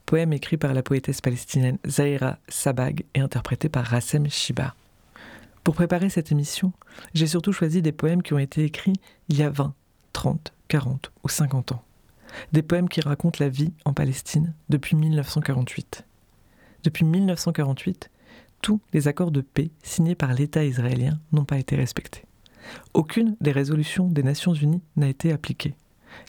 [0.05, 4.75] poème écrit par la poétesse palestinienne Zahira Sabag et interprété par Rassem Shiba.
[5.63, 6.73] Pour préparer cette émission,
[7.13, 8.99] j'ai surtout choisi des poèmes qui ont été écrits
[9.29, 9.73] il y a 20,
[10.13, 11.83] 30, 40 ou 50 ans.
[12.51, 16.05] Des poèmes qui racontent la vie en Palestine depuis 1948.
[16.83, 18.11] Depuis 1948,
[18.61, 22.25] tous les accords de paix signés par l'État israélien n'ont pas été respectés.
[22.93, 25.75] Aucune des résolutions des Nations Unies n'a été appliquée.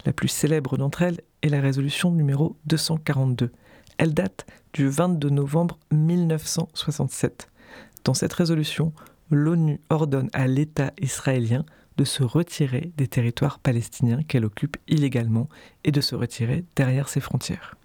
[0.04, 3.50] La plus célèbre d'entre elles la résolution numéro 242.
[3.98, 7.48] Elle date du 22 novembre 1967.
[8.04, 8.92] Dans cette résolution,
[9.30, 11.64] l'ONU ordonne à l'État israélien
[11.96, 15.48] de se retirer des territoires palestiniens qu'elle occupe illégalement
[15.84, 17.76] et de se retirer derrière ses frontières.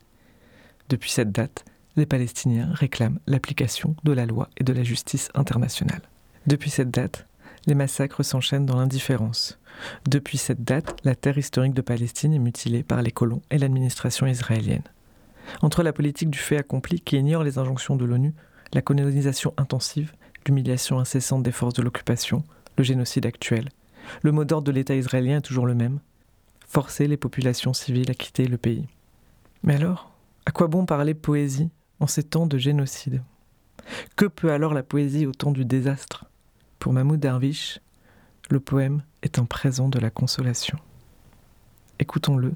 [0.89, 1.63] Depuis cette date,
[1.95, 6.02] les Palestiniens réclament l'application de la loi et de la justice internationale.
[6.47, 7.28] Depuis cette date,
[7.67, 9.60] les massacres s'enchaînent dans l'indifférence.
[10.10, 14.27] Depuis cette date, la terre historique de Palestine est mutilée par les colons et l'administration
[14.27, 14.84] israélienne.
[15.62, 18.34] Entre la politique du fait accompli qui ignore les injonctions de l'ONU,
[18.73, 20.13] la colonisation intensive,
[20.45, 22.43] l'humiliation incessante des forces de l'occupation,
[22.77, 23.69] le génocide actuel,
[24.21, 25.99] le mot d'ordre de l'État israélien est toujours le même
[26.71, 28.88] forcer les populations civiles à quitter le pays.
[29.62, 30.13] Mais alors,
[30.45, 33.21] à quoi bon parler poésie en ces temps de génocide?
[34.15, 36.25] Que peut alors la poésie au temps du désastre?
[36.79, 37.81] Pour Mahmoud Darwish,
[38.51, 40.77] le poème est un présent de la consolation.
[41.99, 42.53] Écoutons-le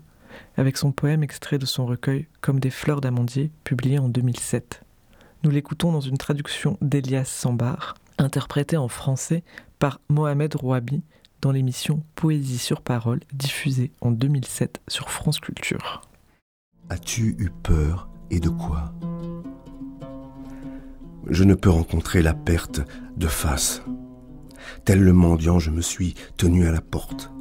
[0.58, 4.84] avec son poème extrait de son recueil Comme des fleurs d'amandier, publié en 2007.
[5.44, 9.44] Nous l'écoutons dans une traduction d'Elias Sambar, interprétée en français
[9.80, 11.04] par Mohamed Rouabi
[11.42, 16.02] dans l'émission Poésie sur parole, diffusée en 2007 sur France Culture.
[16.90, 18.94] As-tu eu peur et de quoi?
[21.28, 22.82] Je ne peux rencontrer la perte
[23.16, 23.82] de face.
[24.86, 27.32] Tel le mendiant, je me suis tenu à la porte.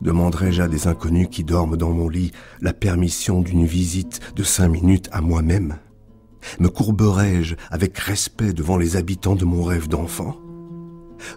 [0.00, 4.68] Demanderai-je à des inconnus qui dorment dans mon lit la permission d'une visite de cinq
[4.68, 5.78] minutes à moi-même?
[6.60, 10.36] Me courberai-je avec respect devant les habitants de mon rêve d'enfant?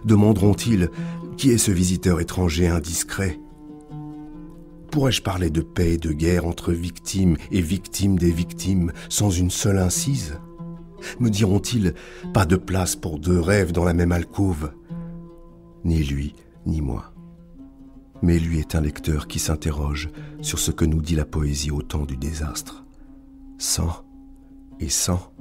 [0.04, 0.90] Demanderont-ils
[1.36, 3.40] qui est ce visiteur étranger indiscret?
[4.92, 9.50] Pourrais-je parler de paix et de guerre entre victimes et victimes des victimes sans une
[9.50, 10.38] seule incise?
[11.18, 11.94] Me diront-ils
[12.32, 14.70] pas de place pour deux rêves dans la même alcôve
[15.84, 16.34] Ni lui,
[16.66, 17.12] ni moi.
[18.22, 21.82] Mais lui est un lecteur qui s'interroge sur ce que nous dit la poésie au
[21.82, 22.84] temps du désastre.
[23.58, 24.04] Sang
[24.78, 25.32] et sang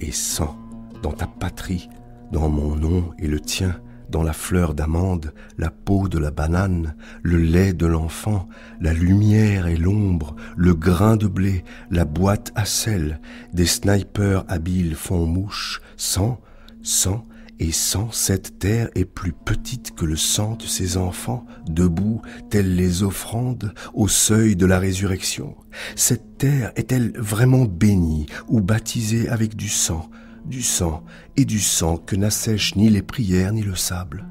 [0.00, 0.56] et sang
[1.02, 1.88] dans ta patrie,
[2.32, 6.94] dans mon nom et le tien, dans la fleur d'amande, la peau de la banane,
[7.22, 8.48] le lait de l'enfant,
[8.80, 13.20] la lumière et l'ombre, le grain de blé, la boîte à sel,
[13.52, 16.40] des snipers habiles font mouche, sang,
[16.82, 17.24] sang,
[17.58, 22.74] et sans cette terre est plus petite que le sang de ses enfants, debout, telles
[22.74, 25.56] les offrandes, au seuil de la résurrection.
[25.96, 30.10] Cette terre est-elle vraiment bénie ou baptisée avec du sang,
[30.44, 31.04] du sang
[31.36, 34.26] et du sang que n'assèchent ni les prières ni le sable?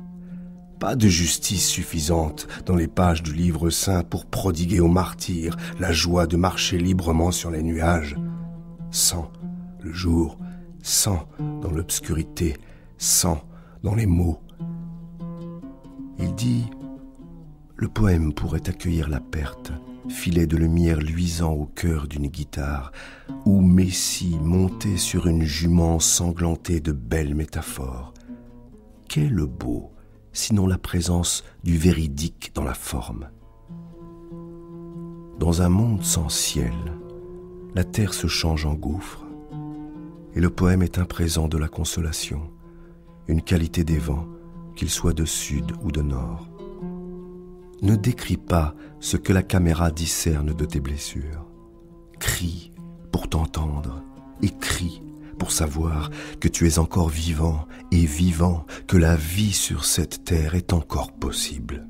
[0.80, 5.94] Pas de justice suffisante dans les pages du livre saint pour prodiguer aux martyrs la
[5.94, 8.18] joie de marcher librement sur les nuages.
[8.92, 9.32] Sang,
[9.80, 10.38] le jour,
[10.82, 11.26] sang
[11.62, 12.58] dans l'obscurité,
[13.04, 13.44] sang
[13.84, 14.40] dans les mots.
[16.20, 16.66] Il dit,
[17.76, 19.74] le poème pourrait accueillir la perte,
[20.08, 22.94] filet de lumière luisant au cœur d'une guitare,
[23.46, 28.14] ou Messie monté sur une jument sanglantée de belles métaphores.
[29.10, 29.92] Qu'est le beau,
[30.32, 33.30] sinon la présence du véridique dans la forme?
[35.40, 36.74] Dans un monde sans ciel,
[37.76, 39.26] la terre se change en gouffre,
[40.36, 42.50] et le poème est un présent de la consolation,
[43.28, 44.28] une qualité des vents,
[44.76, 46.54] qu'ils soient de sud ou de nord
[47.84, 51.46] ne décris pas ce que la caméra discerne de tes blessures.
[52.18, 52.72] Crie
[53.12, 54.02] pour t'entendre
[54.42, 55.02] et crie
[55.38, 56.10] pour savoir
[56.40, 61.12] que tu es encore vivant et vivant, que la vie sur cette terre est encore
[61.12, 61.86] possible.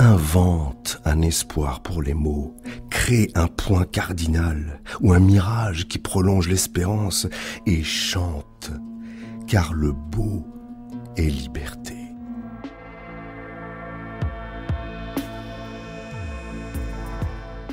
[0.00, 2.56] Invente un espoir pour les mots,
[2.90, 7.28] crée un point cardinal ou un mirage qui prolonge l'espérance
[7.66, 8.72] et chante,
[9.54, 10.44] car le beau
[11.16, 11.94] est liberté.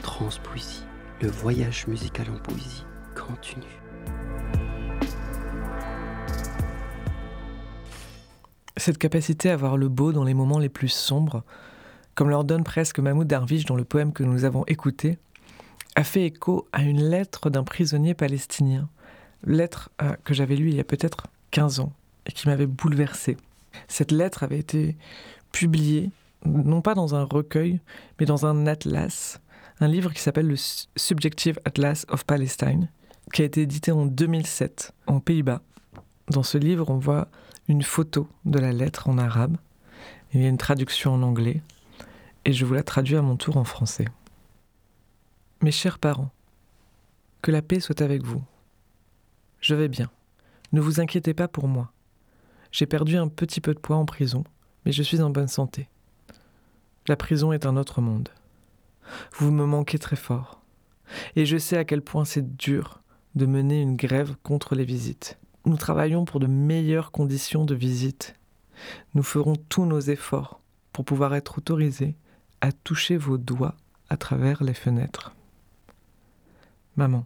[0.03, 0.84] Transpoésie,
[1.23, 3.82] le voyage musical en poésie continue.
[8.77, 11.43] Cette capacité à voir le beau dans les moments les plus sombres,
[12.13, 15.17] comme l'ordonne presque Mahmoud Darwish dans le poème que nous avons écouté,
[15.95, 18.88] a fait écho à une lettre d'un prisonnier palestinien,
[19.43, 21.93] lettre euh, que j'avais lue il y a peut-être 15 ans
[22.26, 23.38] et qui m'avait bouleversé.
[23.88, 24.97] Cette lettre avait été
[25.52, 26.12] publiée,
[26.45, 27.80] non pas dans un recueil,
[28.20, 29.39] mais dans un atlas
[29.82, 30.56] un livre qui s'appelle le
[30.95, 32.88] Subjective Atlas of Palestine,
[33.34, 35.62] qui a été édité en 2007 en Pays-Bas.
[36.30, 37.28] Dans ce livre, on voit
[37.68, 39.58] une photo de la lettre en arabe.
[40.34, 41.64] Il y a une traduction en anglais
[42.45, 44.06] et je vous la traduis à mon tour en français.
[45.62, 46.32] Mes chers parents,
[47.41, 48.43] que la paix soit avec vous.
[49.62, 50.12] Je vais bien.
[50.72, 51.91] Ne vous inquiétez pas pour moi.
[52.72, 54.43] J'ai perdu un petit peu de poids en prison,
[54.86, 55.89] mais je suis en bonne santé.
[57.07, 58.30] La prison est un autre monde.
[59.34, 60.61] Vous me manquez très fort.
[61.36, 63.01] Et je sais à quel point c'est dur
[63.36, 65.38] de mener une grève contre les visites.
[65.65, 68.36] Nous travaillons pour de meilleures conditions de visite.
[69.13, 70.61] Nous ferons tous nos efforts
[70.93, 72.15] pour pouvoir être autorisés
[72.61, 73.76] à toucher vos doigts
[74.09, 75.34] à travers les fenêtres.
[76.95, 77.26] Maman,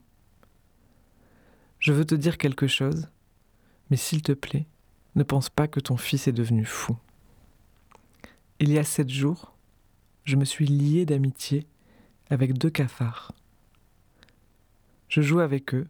[1.79, 3.09] je veux te dire quelque chose,
[3.89, 4.65] mais s'il te plaît,
[5.15, 6.97] ne pense pas que ton fils est devenu fou.
[8.59, 9.53] Il y a sept jours,
[10.23, 11.65] je me suis lié d'amitié
[12.29, 13.33] avec deux cafards.
[15.07, 15.88] Je joue avec eux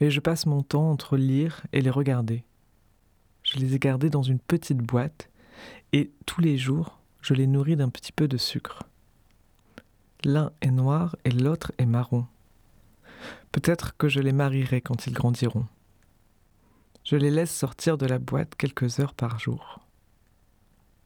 [0.00, 2.44] et je passe mon temps entre lire et les regarder.
[3.42, 5.28] Je les ai gardés dans une petite boîte
[5.92, 8.84] et tous les jours, je les nourris d'un petit peu de sucre.
[10.24, 12.26] L'un est noir et l'autre est marron.
[13.52, 15.66] Peut-être que je les marierai quand ils grandiront.
[17.04, 19.80] Je les laisse sortir de la boîte quelques heures par jour.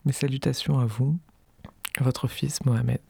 [0.04, 1.16] Mes salutations à vous,
[2.00, 3.00] votre fils Mohamed.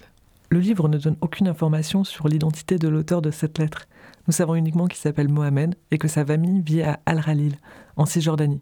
[0.50, 3.86] Le livre ne donne aucune information sur l'identité de l'auteur de cette lettre.
[4.26, 7.56] Nous savons uniquement qu'il s'appelle Mohamed et que sa famille vit à Al-Ralil,
[7.96, 8.60] en Cisjordanie.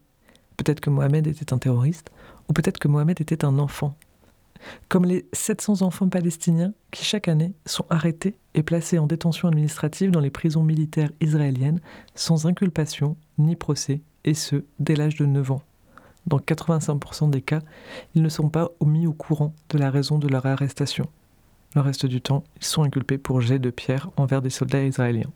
[0.56, 2.10] Peut-être que Mohamed était un terroriste,
[2.48, 3.96] ou peut-être que Mohamed était un enfant.
[4.88, 10.12] Comme les 700 enfants palestiniens qui chaque année sont arrêtés et placés en détention administrative
[10.12, 11.80] dans les prisons militaires israéliennes
[12.14, 15.62] sans inculpation ni procès, et ce, dès l'âge de 9 ans.
[16.26, 17.60] Dans 85% des cas,
[18.14, 21.08] ils ne sont pas mis au courant de la raison de leur arrestation.
[21.74, 25.30] Le reste du temps, ils sont inculpés pour jet de pierre envers des soldats israéliens.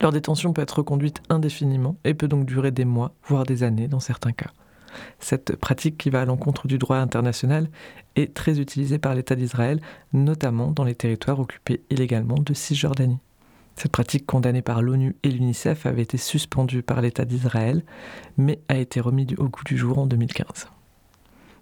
[0.00, 3.88] Leur détention peut être reconduite indéfiniment et peut donc durer des mois, voire des années
[3.88, 4.50] dans certains cas.
[5.20, 7.68] Cette pratique qui va à l'encontre du droit international
[8.16, 9.80] est très utilisée par l'État d'Israël,
[10.12, 13.18] notamment dans les territoires occupés illégalement de Cisjordanie.
[13.80, 17.84] Cette pratique condamnée par l'ONU et l'UNICEF avait été suspendue par l'État d'Israël,
[18.36, 20.66] mais a été remise au goût du jour en 2015.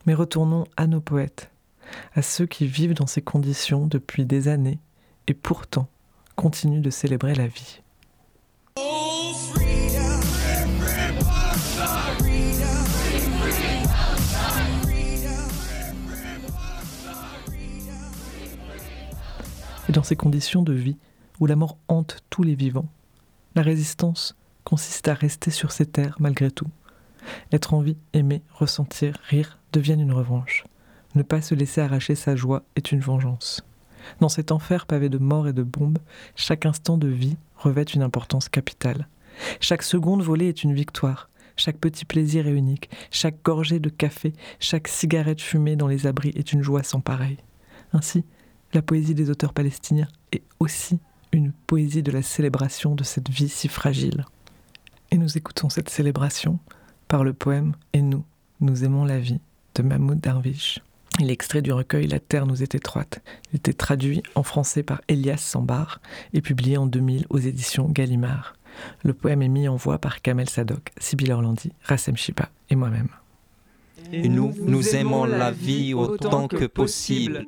[0.06, 1.50] Mais retournons à nos poètes,
[2.14, 4.78] à ceux qui vivent dans ces conditions depuis des années
[5.26, 5.88] et pourtant
[6.36, 7.82] continuent de célébrer la vie.
[19.88, 20.96] Et dans ces conditions de vie,
[21.40, 22.88] où la mort hante tous les vivants,
[23.54, 26.68] la résistance consiste à rester sur ces terres malgré tout.
[27.52, 30.64] Être en vie, aimer, ressentir, rire deviennent une revanche.
[31.14, 33.62] Ne pas se laisser arracher sa joie est une vengeance.
[34.20, 35.98] Dans cet enfer pavé de morts et de bombes,
[36.36, 39.08] chaque instant de vie revêt une importance capitale.
[39.60, 41.30] Chaque seconde volée est une victoire.
[41.56, 42.90] Chaque petit plaisir est unique.
[43.10, 47.38] Chaque gorgée de café, chaque cigarette fumée dans les abris est une joie sans pareille.
[47.92, 48.24] Ainsi,
[48.74, 51.00] la poésie des auteurs palestiniens est aussi
[51.36, 54.24] une poésie de la célébration de cette vie si fragile.
[55.10, 56.58] Et nous écoutons cette célébration
[57.08, 58.24] par le poème Et nous,
[58.60, 59.40] nous aimons la vie
[59.74, 60.80] de Mahmoud Darwish.
[61.20, 63.20] Il extrait du recueil La Terre nous est étroite.
[63.52, 66.00] Il était traduit en français par Elias Sambar
[66.32, 68.54] et publié en 2000 aux éditions Gallimard.
[69.04, 73.08] Le poème est mis en voix par Kamel Sadok, Sibyl Orlandi, Rassem Shiba et moi-même.
[74.12, 77.46] Et nous, nous aimons la vie autant que possible.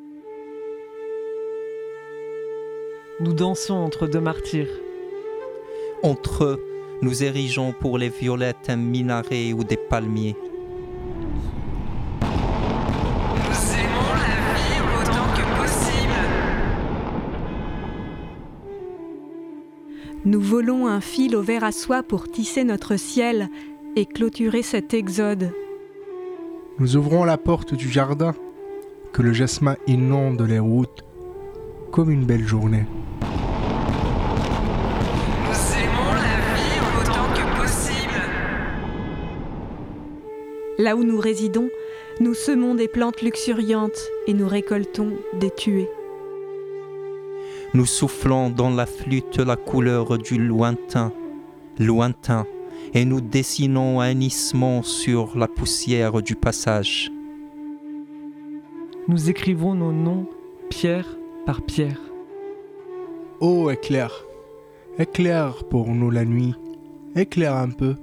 [3.21, 4.71] Nous dansons entre deux martyrs.
[6.05, 6.65] Entre eux,
[7.03, 10.37] nous érigeons pour les violettes un minaret ou des palmiers.
[12.23, 16.15] Nous aimons la vie autant que possible.
[20.25, 23.49] Nous volons un fil au verre à soie pour tisser notre ciel
[23.97, 25.53] et clôturer cet exode.
[26.79, 28.37] Nous ouvrons la porte du jardin,
[29.13, 31.03] que le jasmin inonde les routes
[31.99, 32.85] comme une belle journée.
[35.43, 38.23] Nous aimons la vie autant que possible.
[40.79, 41.69] Là où nous résidons,
[42.21, 45.89] nous semons des plantes luxuriantes et nous récoltons des tués.
[47.75, 51.13] Nous soufflons dans la flûte la couleur du lointain,
[51.81, 52.47] lointain,
[52.95, 57.11] et nous dessinons un hissement sur la poussière du passage.
[59.09, 60.29] Nous écrivons nos noms
[60.71, 61.18] pierre
[61.49, 61.99] par pierre.
[63.41, 64.13] Oh, éclaire,
[64.99, 66.55] éclaire pour nous la nuit,
[67.17, 67.95] éclaire un peu.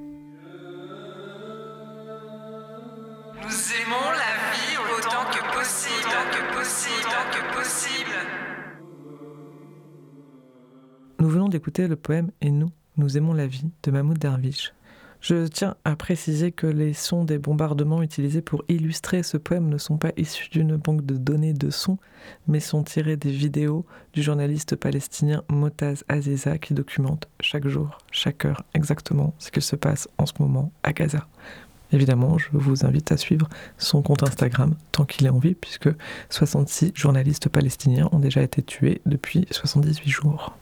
[3.43, 8.17] Nous aimons la vie autant que possible, autant que possible, autant que possible.
[11.19, 14.73] Nous venons d'écouter le poème Et nous, nous aimons la vie de Mahmoud Darwish.
[15.27, 19.79] Je tiens à préciser que les sons des bombardements utilisés pour illustrer ce poème ne
[19.79, 21.97] sont pas issus d'une banque de données de sons,
[22.47, 28.45] mais sont tirés des vidéos du journaliste palestinien Motaz Aziza qui documente chaque jour, chaque
[28.45, 31.27] heure exactement ce qu'il se passe en ce moment à Gaza.
[31.91, 33.49] Évidemment, je vous invite à suivre
[33.79, 35.89] son compte Instagram tant qu'il est en vie, puisque
[36.29, 40.55] 66 journalistes palestiniens ont déjà été tués depuis 78 jours.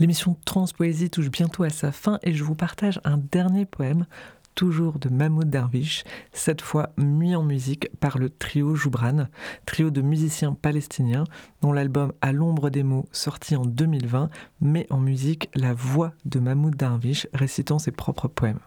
[0.00, 4.06] L'émission Transpoésie touche bientôt à sa fin et je vous partage un dernier poème,
[4.54, 9.26] toujours de Mahmoud Darwish, cette fois mis en musique par le trio Joubran,
[9.66, 11.24] trio de musiciens palestiniens
[11.62, 14.30] dont l'album À l'ombre des mots, sorti en 2020,
[14.60, 18.60] met en musique la voix de Mahmoud Darwish récitant ses propres poèmes.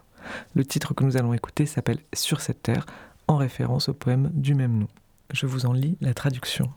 [0.54, 2.84] Le titre que nous allons écouter s'appelle Sur cette terre,
[3.26, 4.88] en référence au poème du même nom.
[5.32, 6.70] Je vous en lis la traduction.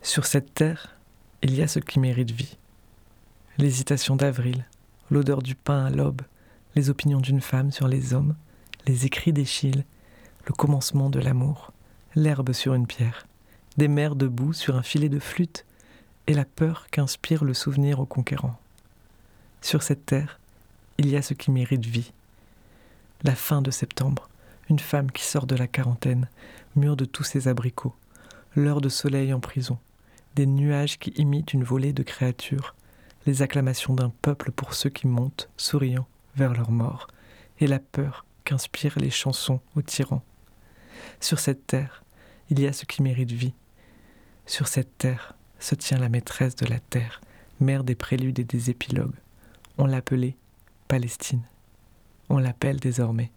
[0.00, 0.96] Sur cette terre,
[1.42, 2.56] il y a ce qui mérite vie
[3.60, 4.64] l'hésitation d'avril,
[5.10, 6.22] l'odeur du pain à l'aube,
[6.76, 8.34] les opinions d'une femme sur les hommes,
[8.86, 9.84] les écrits d'Échille,
[10.46, 11.70] le commencement de l'amour,
[12.14, 13.26] l'herbe sur une pierre,
[13.76, 15.66] des mers debout sur un filet de flûte,
[16.26, 18.58] et la peur qu'inspire le souvenir au conquérant.
[19.60, 20.40] Sur cette terre,
[20.96, 22.12] il y a ce qui mérite vie.
[23.24, 24.30] La fin de septembre,
[24.70, 26.28] une femme qui sort de la quarantaine,
[26.76, 27.94] mûre de tous ses abricots,
[28.56, 29.78] l'heure de soleil en prison,
[30.34, 32.74] des nuages qui imitent une volée de créatures,
[33.30, 37.06] les acclamations d'un peuple pour ceux qui montent, souriant, vers leur mort,
[37.60, 40.24] et la peur qu'inspirent les chansons aux tyrans.
[41.20, 42.02] Sur cette terre,
[42.50, 43.54] il y a ce qui mérite vie.
[44.46, 47.20] Sur cette terre se tient la maîtresse de la terre,
[47.60, 49.20] mère des préludes et des épilogues.
[49.78, 50.36] On l'appelait
[50.88, 51.44] Palestine.
[52.30, 53.30] On l'appelle désormais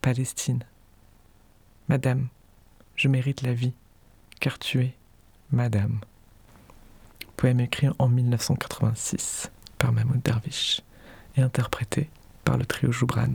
[0.00, 0.62] Palestine.
[1.88, 2.28] Madame,
[2.94, 3.74] je mérite la vie,
[4.38, 4.94] car tu es
[5.50, 5.98] Madame
[7.40, 10.82] poème écrit en 1986 par Mahmoud Darwish
[11.38, 12.10] et interprété
[12.44, 13.32] par le trio Joubran.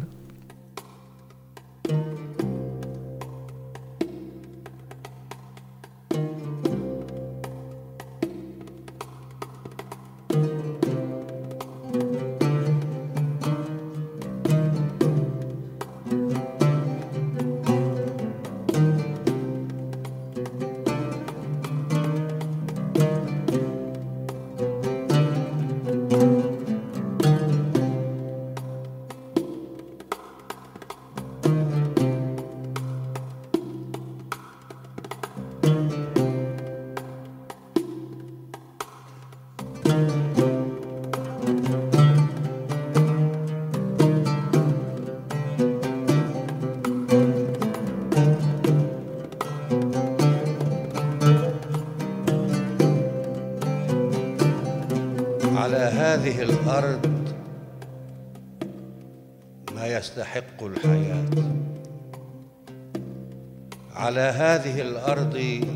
[65.35, 65.67] الأرض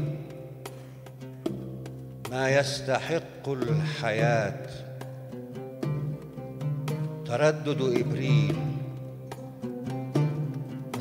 [2.32, 4.70] ما يستحق الحياة.
[7.26, 8.56] تردد إبريل.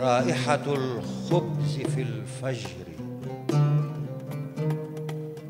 [0.00, 2.86] رائحة الخبز في الفجر.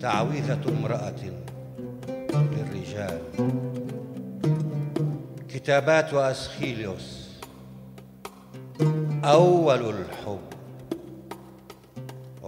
[0.00, 1.22] تعويذة امرأة
[2.30, 3.20] للرجال.
[5.48, 7.28] كتابات أسخيليوس
[9.24, 10.57] أول الحب.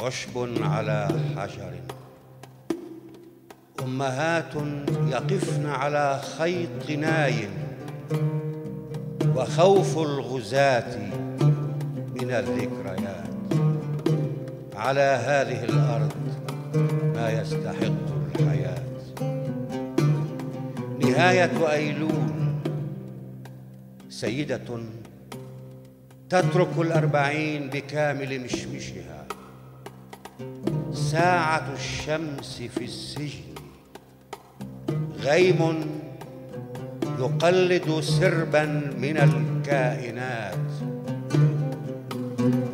[0.03, 1.73] عشب على حجر.
[3.83, 4.55] أمهات
[5.07, 7.49] يقفن على خيط ناي
[9.37, 10.97] وخوف الغزاة
[12.21, 13.31] من الذكريات.
[14.77, 16.13] على هذه الأرض
[17.15, 18.85] ما يستحق الحياة.
[21.01, 22.55] نهاية أيلول
[24.09, 24.81] سيدة
[26.29, 29.20] تترك الأربعين بكامل مشمشها.
[31.11, 33.55] ساعة الشمس في السجن.
[35.19, 35.91] غيم
[37.19, 38.65] يقلد سربا
[38.99, 40.55] من الكائنات.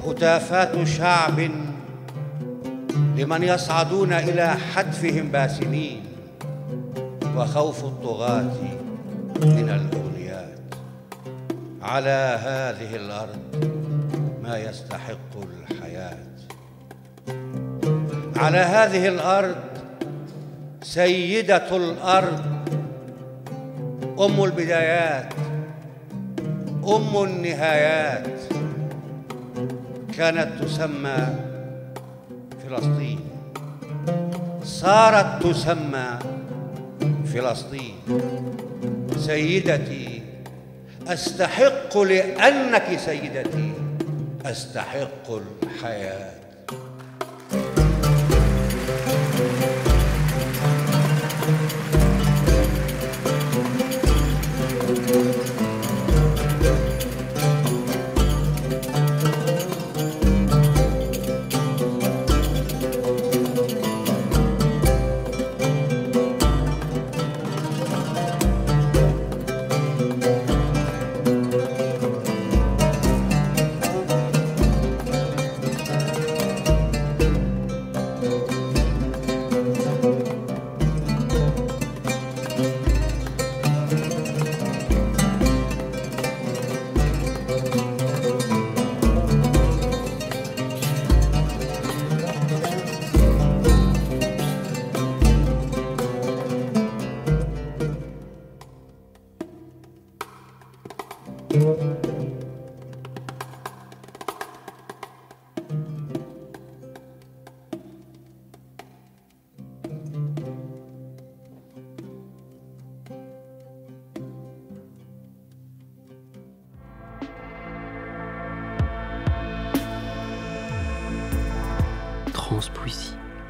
[0.06, 1.40] هتافات شعب
[3.16, 6.04] لمن يصعدون إلى حتفهم باسمين
[7.36, 8.52] وخوف الطغاة
[9.40, 10.58] من الأغنيات.
[11.82, 13.70] على هذه الأرض
[14.42, 16.35] ما يستحق الحياة.
[18.36, 19.56] على هذه الأرض
[20.82, 22.44] سيدة الأرض
[24.20, 25.32] أم البدايات
[26.84, 28.26] أم النهايات.
[30.16, 31.26] كانت تسمى
[32.62, 33.20] فلسطين.
[34.64, 36.18] صارت تسمى
[37.34, 37.96] فلسطين.
[39.16, 40.22] سيدتي
[41.08, 43.72] أستحق لأنك سيدتي
[44.46, 45.30] أستحق
[45.62, 46.35] الحياة.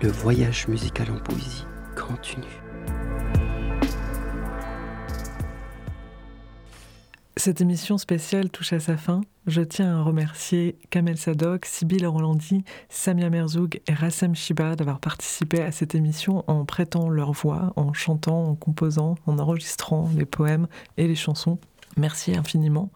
[0.07, 1.64] Le voyage musical en poésie
[1.96, 2.46] continue.
[7.36, 9.22] Cette émission spéciale touche à sa fin.
[9.48, 15.61] Je tiens à remercier Kamel Sadok, Sybille Rolandi, Samia Merzoug et Rassem Shiba d'avoir participé
[15.61, 20.68] à cette émission en prêtant leur voix, en chantant, en composant, en enregistrant les poèmes
[20.98, 21.59] et les chansons.
[21.96, 22.92] Merci infiniment.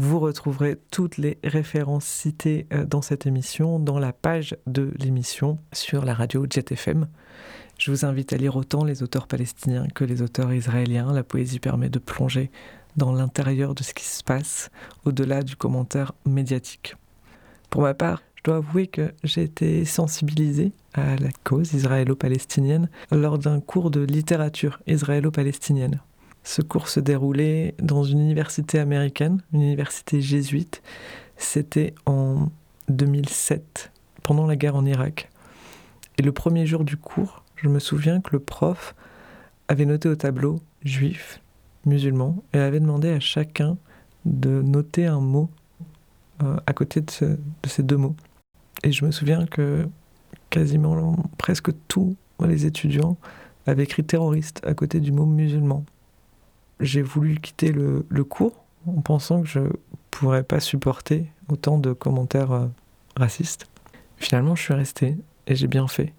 [0.00, 5.58] Vous retrouverez toutes les références citées euh, dans cette émission dans la page de l'émission
[5.72, 7.08] sur la radio Jet FM.
[7.80, 11.12] Je vous invite à lire autant les auteurs palestiniens que les auteurs israéliens.
[11.12, 12.52] La poésie permet de plonger
[12.96, 14.70] dans l'intérieur de ce qui se passe,
[15.04, 16.94] au-delà du commentaire médiatique.
[17.68, 23.36] Pour ma part, je dois avouer que j'ai été sensibilisé à la cause israélo-palestinienne lors
[23.36, 26.00] d'un cours de littérature israélo-palestinienne.
[26.48, 30.80] Ce cours se déroulait dans une université américaine, une université jésuite.
[31.36, 32.48] C'était en
[32.88, 33.92] 2007,
[34.22, 35.28] pendant la guerre en Irak.
[36.16, 38.94] Et le premier jour du cours, je me souviens que le prof
[39.68, 41.42] avait noté au tableau juif,
[41.84, 43.76] musulman, et avait demandé à chacun
[44.24, 45.50] de noter un mot
[46.42, 48.16] euh, à côté de, de, ces deux mots.
[48.84, 49.86] Et je me souviens que
[50.48, 53.18] quasiment presque tous les étudiants
[53.66, 55.84] avaient écrit terroriste à côté du mot musulman
[56.80, 59.60] j'ai voulu quitter le, cours en pensant que je
[60.10, 62.66] pourrais pas supporter autant de commentaires euh,
[63.16, 63.66] racistes.
[64.16, 65.16] Finalement, je suis resté
[65.46, 66.12] et j'ai bien fait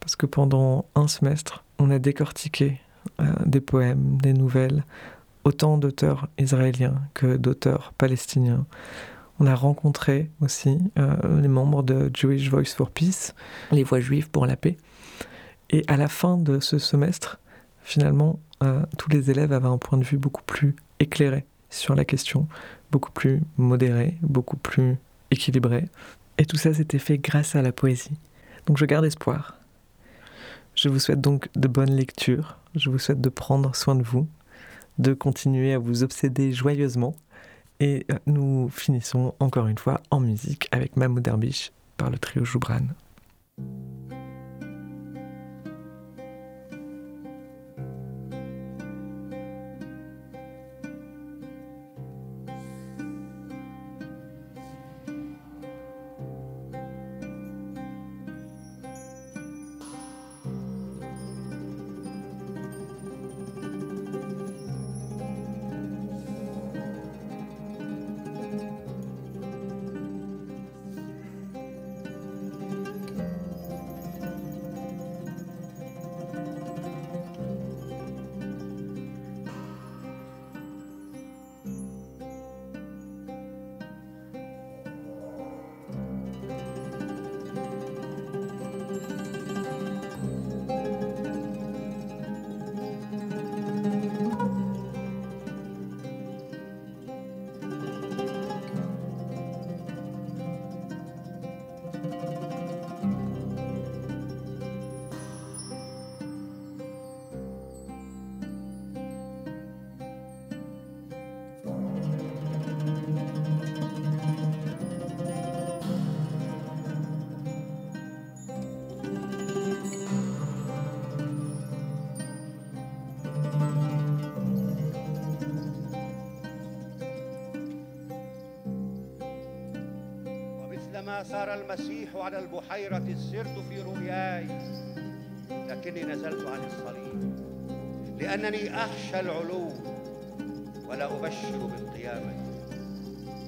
[0.00, 2.80] parce que pendant un semestre, on a décortiqué
[3.20, 4.84] euh, des poèmes, des nouvelles,
[5.44, 8.66] autant d'auteurs israéliens que d'auteurs palestiniens.
[9.38, 13.34] On a rencontré aussi euh, les membres de Jewish Voice for Peace,
[13.70, 14.76] les voix juives pour la paix.
[15.70, 17.38] Et à la fin de ce semestre,
[17.82, 22.04] finalement, euh, tous les élèves avaient un point de vue beaucoup plus éclairé sur la
[22.04, 22.48] question,
[22.90, 24.96] beaucoup plus modéré, beaucoup plus
[25.30, 25.86] équilibré.
[26.38, 28.18] Et tout ça s'était fait grâce à la poésie.
[28.66, 29.56] Donc je garde espoir.
[30.74, 34.28] Je vous souhaite donc de bonnes lectures, je vous souhaite de prendre soin de vous,
[34.98, 37.14] de continuer à vous obséder joyeusement.
[37.80, 42.44] Et euh, nous finissons encore une fois en musique avec Mahmoud Derbiche par le trio
[42.44, 42.86] Joubran.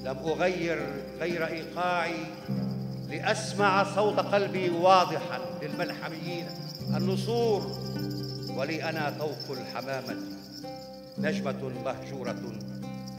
[0.09, 0.79] لم أغير
[1.21, 2.15] غير إيقاعي
[3.09, 6.47] لأسمع صوت قلبي واضحا للملحميين.
[6.97, 7.79] النصور
[8.57, 10.17] ولي أنا طوق الحمامة
[11.19, 12.37] نجمة مهجورة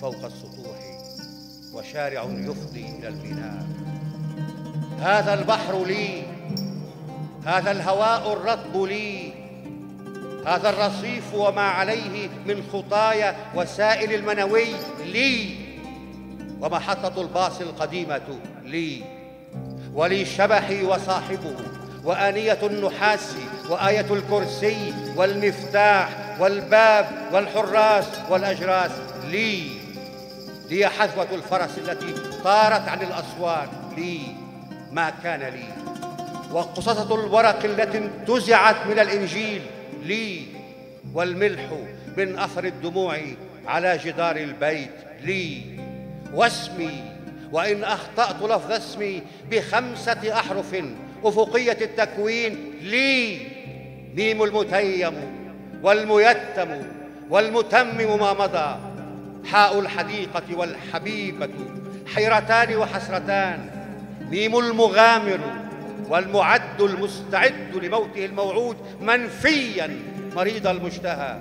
[0.01, 0.99] فوق السطوح
[1.73, 3.67] وشارع يفضي إلى الميناء.
[4.99, 6.23] هذا البحر لي
[7.45, 9.33] هذا الهواء الرطب لي
[10.45, 14.65] هذا الرصيف وما عليه من خطايا وسائل المنوي
[15.05, 15.58] لي.
[16.61, 19.03] ومحطة الباص القديمة لي
[19.93, 21.55] ولي شبحي وصاحبه
[22.03, 23.35] وآنية النحاس
[23.69, 28.91] وآية الكرسي والمفتاح والباب والحراس والأجراس
[29.31, 29.63] لي.
[30.69, 34.19] لي حذوة الفرس التي طارت عن الأسوار لي.
[34.91, 35.63] ما كان لي.
[36.51, 39.61] وقصصة الورق التي انتزعت من الإنجيل
[40.03, 40.45] لي.
[41.13, 41.61] والملح
[42.17, 43.17] من أثر الدموع
[43.67, 44.91] على جدار البيت
[45.21, 45.63] لي.
[46.33, 47.03] واسمي
[47.51, 49.21] وإن أخطأت لفظ اسمي
[49.51, 50.75] بخمسة أحرف
[51.23, 53.39] أفقية التكوين لي.
[54.15, 55.13] ميم المتيم
[55.83, 56.67] والميتم
[57.29, 58.79] والمتمم ما مضى.
[59.45, 61.49] حاء الحديقة والحبيبة
[62.15, 63.69] حيرتان وحسرتان.
[64.31, 65.39] ميم المغامر
[66.09, 69.99] والمعد المستعد لموته الموعود منفيا
[70.35, 71.39] مريض المشتهى.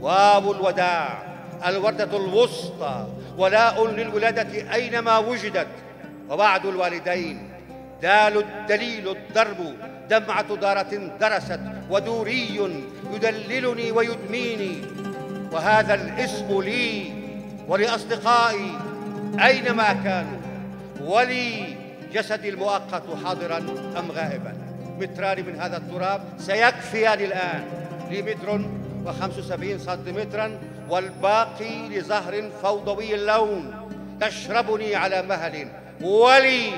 [0.00, 1.31] واو الوداع.
[1.66, 3.06] الوردة الوسطى
[3.38, 5.68] ولاء للولادة أينما وجدت
[6.30, 7.48] وبعد الوالدين
[8.02, 9.74] دال الدليل الضرب
[10.10, 11.60] دمعة دارة درست
[11.90, 12.70] ودوري
[13.14, 14.78] يدللني ويدميني
[15.52, 17.12] وهذا الاسم لي
[17.68, 18.72] ولأصدقائي
[19.44, 20.38] أينما كانوا
[21.00, 21.76] ولي
[22.12, 23.58] جسدي المؤقت حاضرا
[23.98, 24.54] أم غائبا.
[25.00, 27.64] متران من هذا التراب سيكفيان الآن
[28.10, 28.60] لي متر
[29.06, 30.58] وخمس وسبعين سنتيمترا
[30.92, 33.74] والباقي لزهر فوضوي اللون
[34.20, 35.68] تشربني على مهل.
[36.00, 36.70] ولي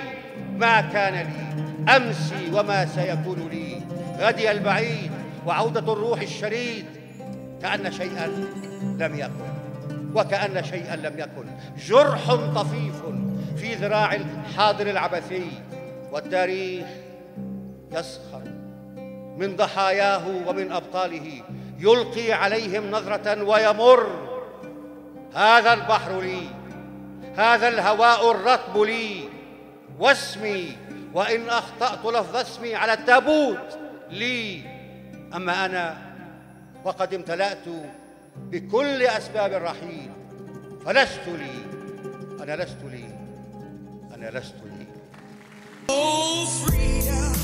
[0.57, 3.81] ما كان لي أمسي وما سيكون لي.
[4.19, 5.11] غدي البعيد
[5.47, 6.87] وعودة الروح الشريد.
[7.62, 8.27] كأن شيئا
[8.99, 9.55] لم يكن
[10.15, 11.47] وكأن شيئا لم يكن.
[11.79, 13.03] جرح طفيف
[13.57, 15.49] في ذراع الحاضر العبثي.
[16.12, 16.87] والتاريخ
[17.93, 18.43] يسخر
[19.39, 21.43] من ضحاياه ومن أبطاله.
[21.85, 24.07] يلقي عليهم نظرة ويمر.
[25.35, 26.43] هذا البحر لي
[27.37, 29.28] هذا الهواء الرطب لي.
[29.99, 30.76] واسمي
[31.14, 33.78] وإن أخطأت لفظ اسمي على التابوت
[34.11, 34.62] لي.
[35.35, 35.97] أما أنا
[36.85, 37.64] وقد امتلأت
[38.37, 40.11] بكل أسباب الرحيل.
[40.87, 41.55] فلست لي
[42.43, 43.05] أنا لست لي
[44.14, 44.87] أنا لست لي.
[45.89, 47.35] Oh, freedom.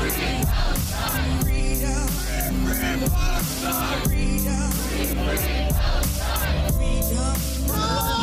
[0.00, 0.46] Freedom.
[4.06, 4.70] Freedom.
[6.72, 8.19] Freedom.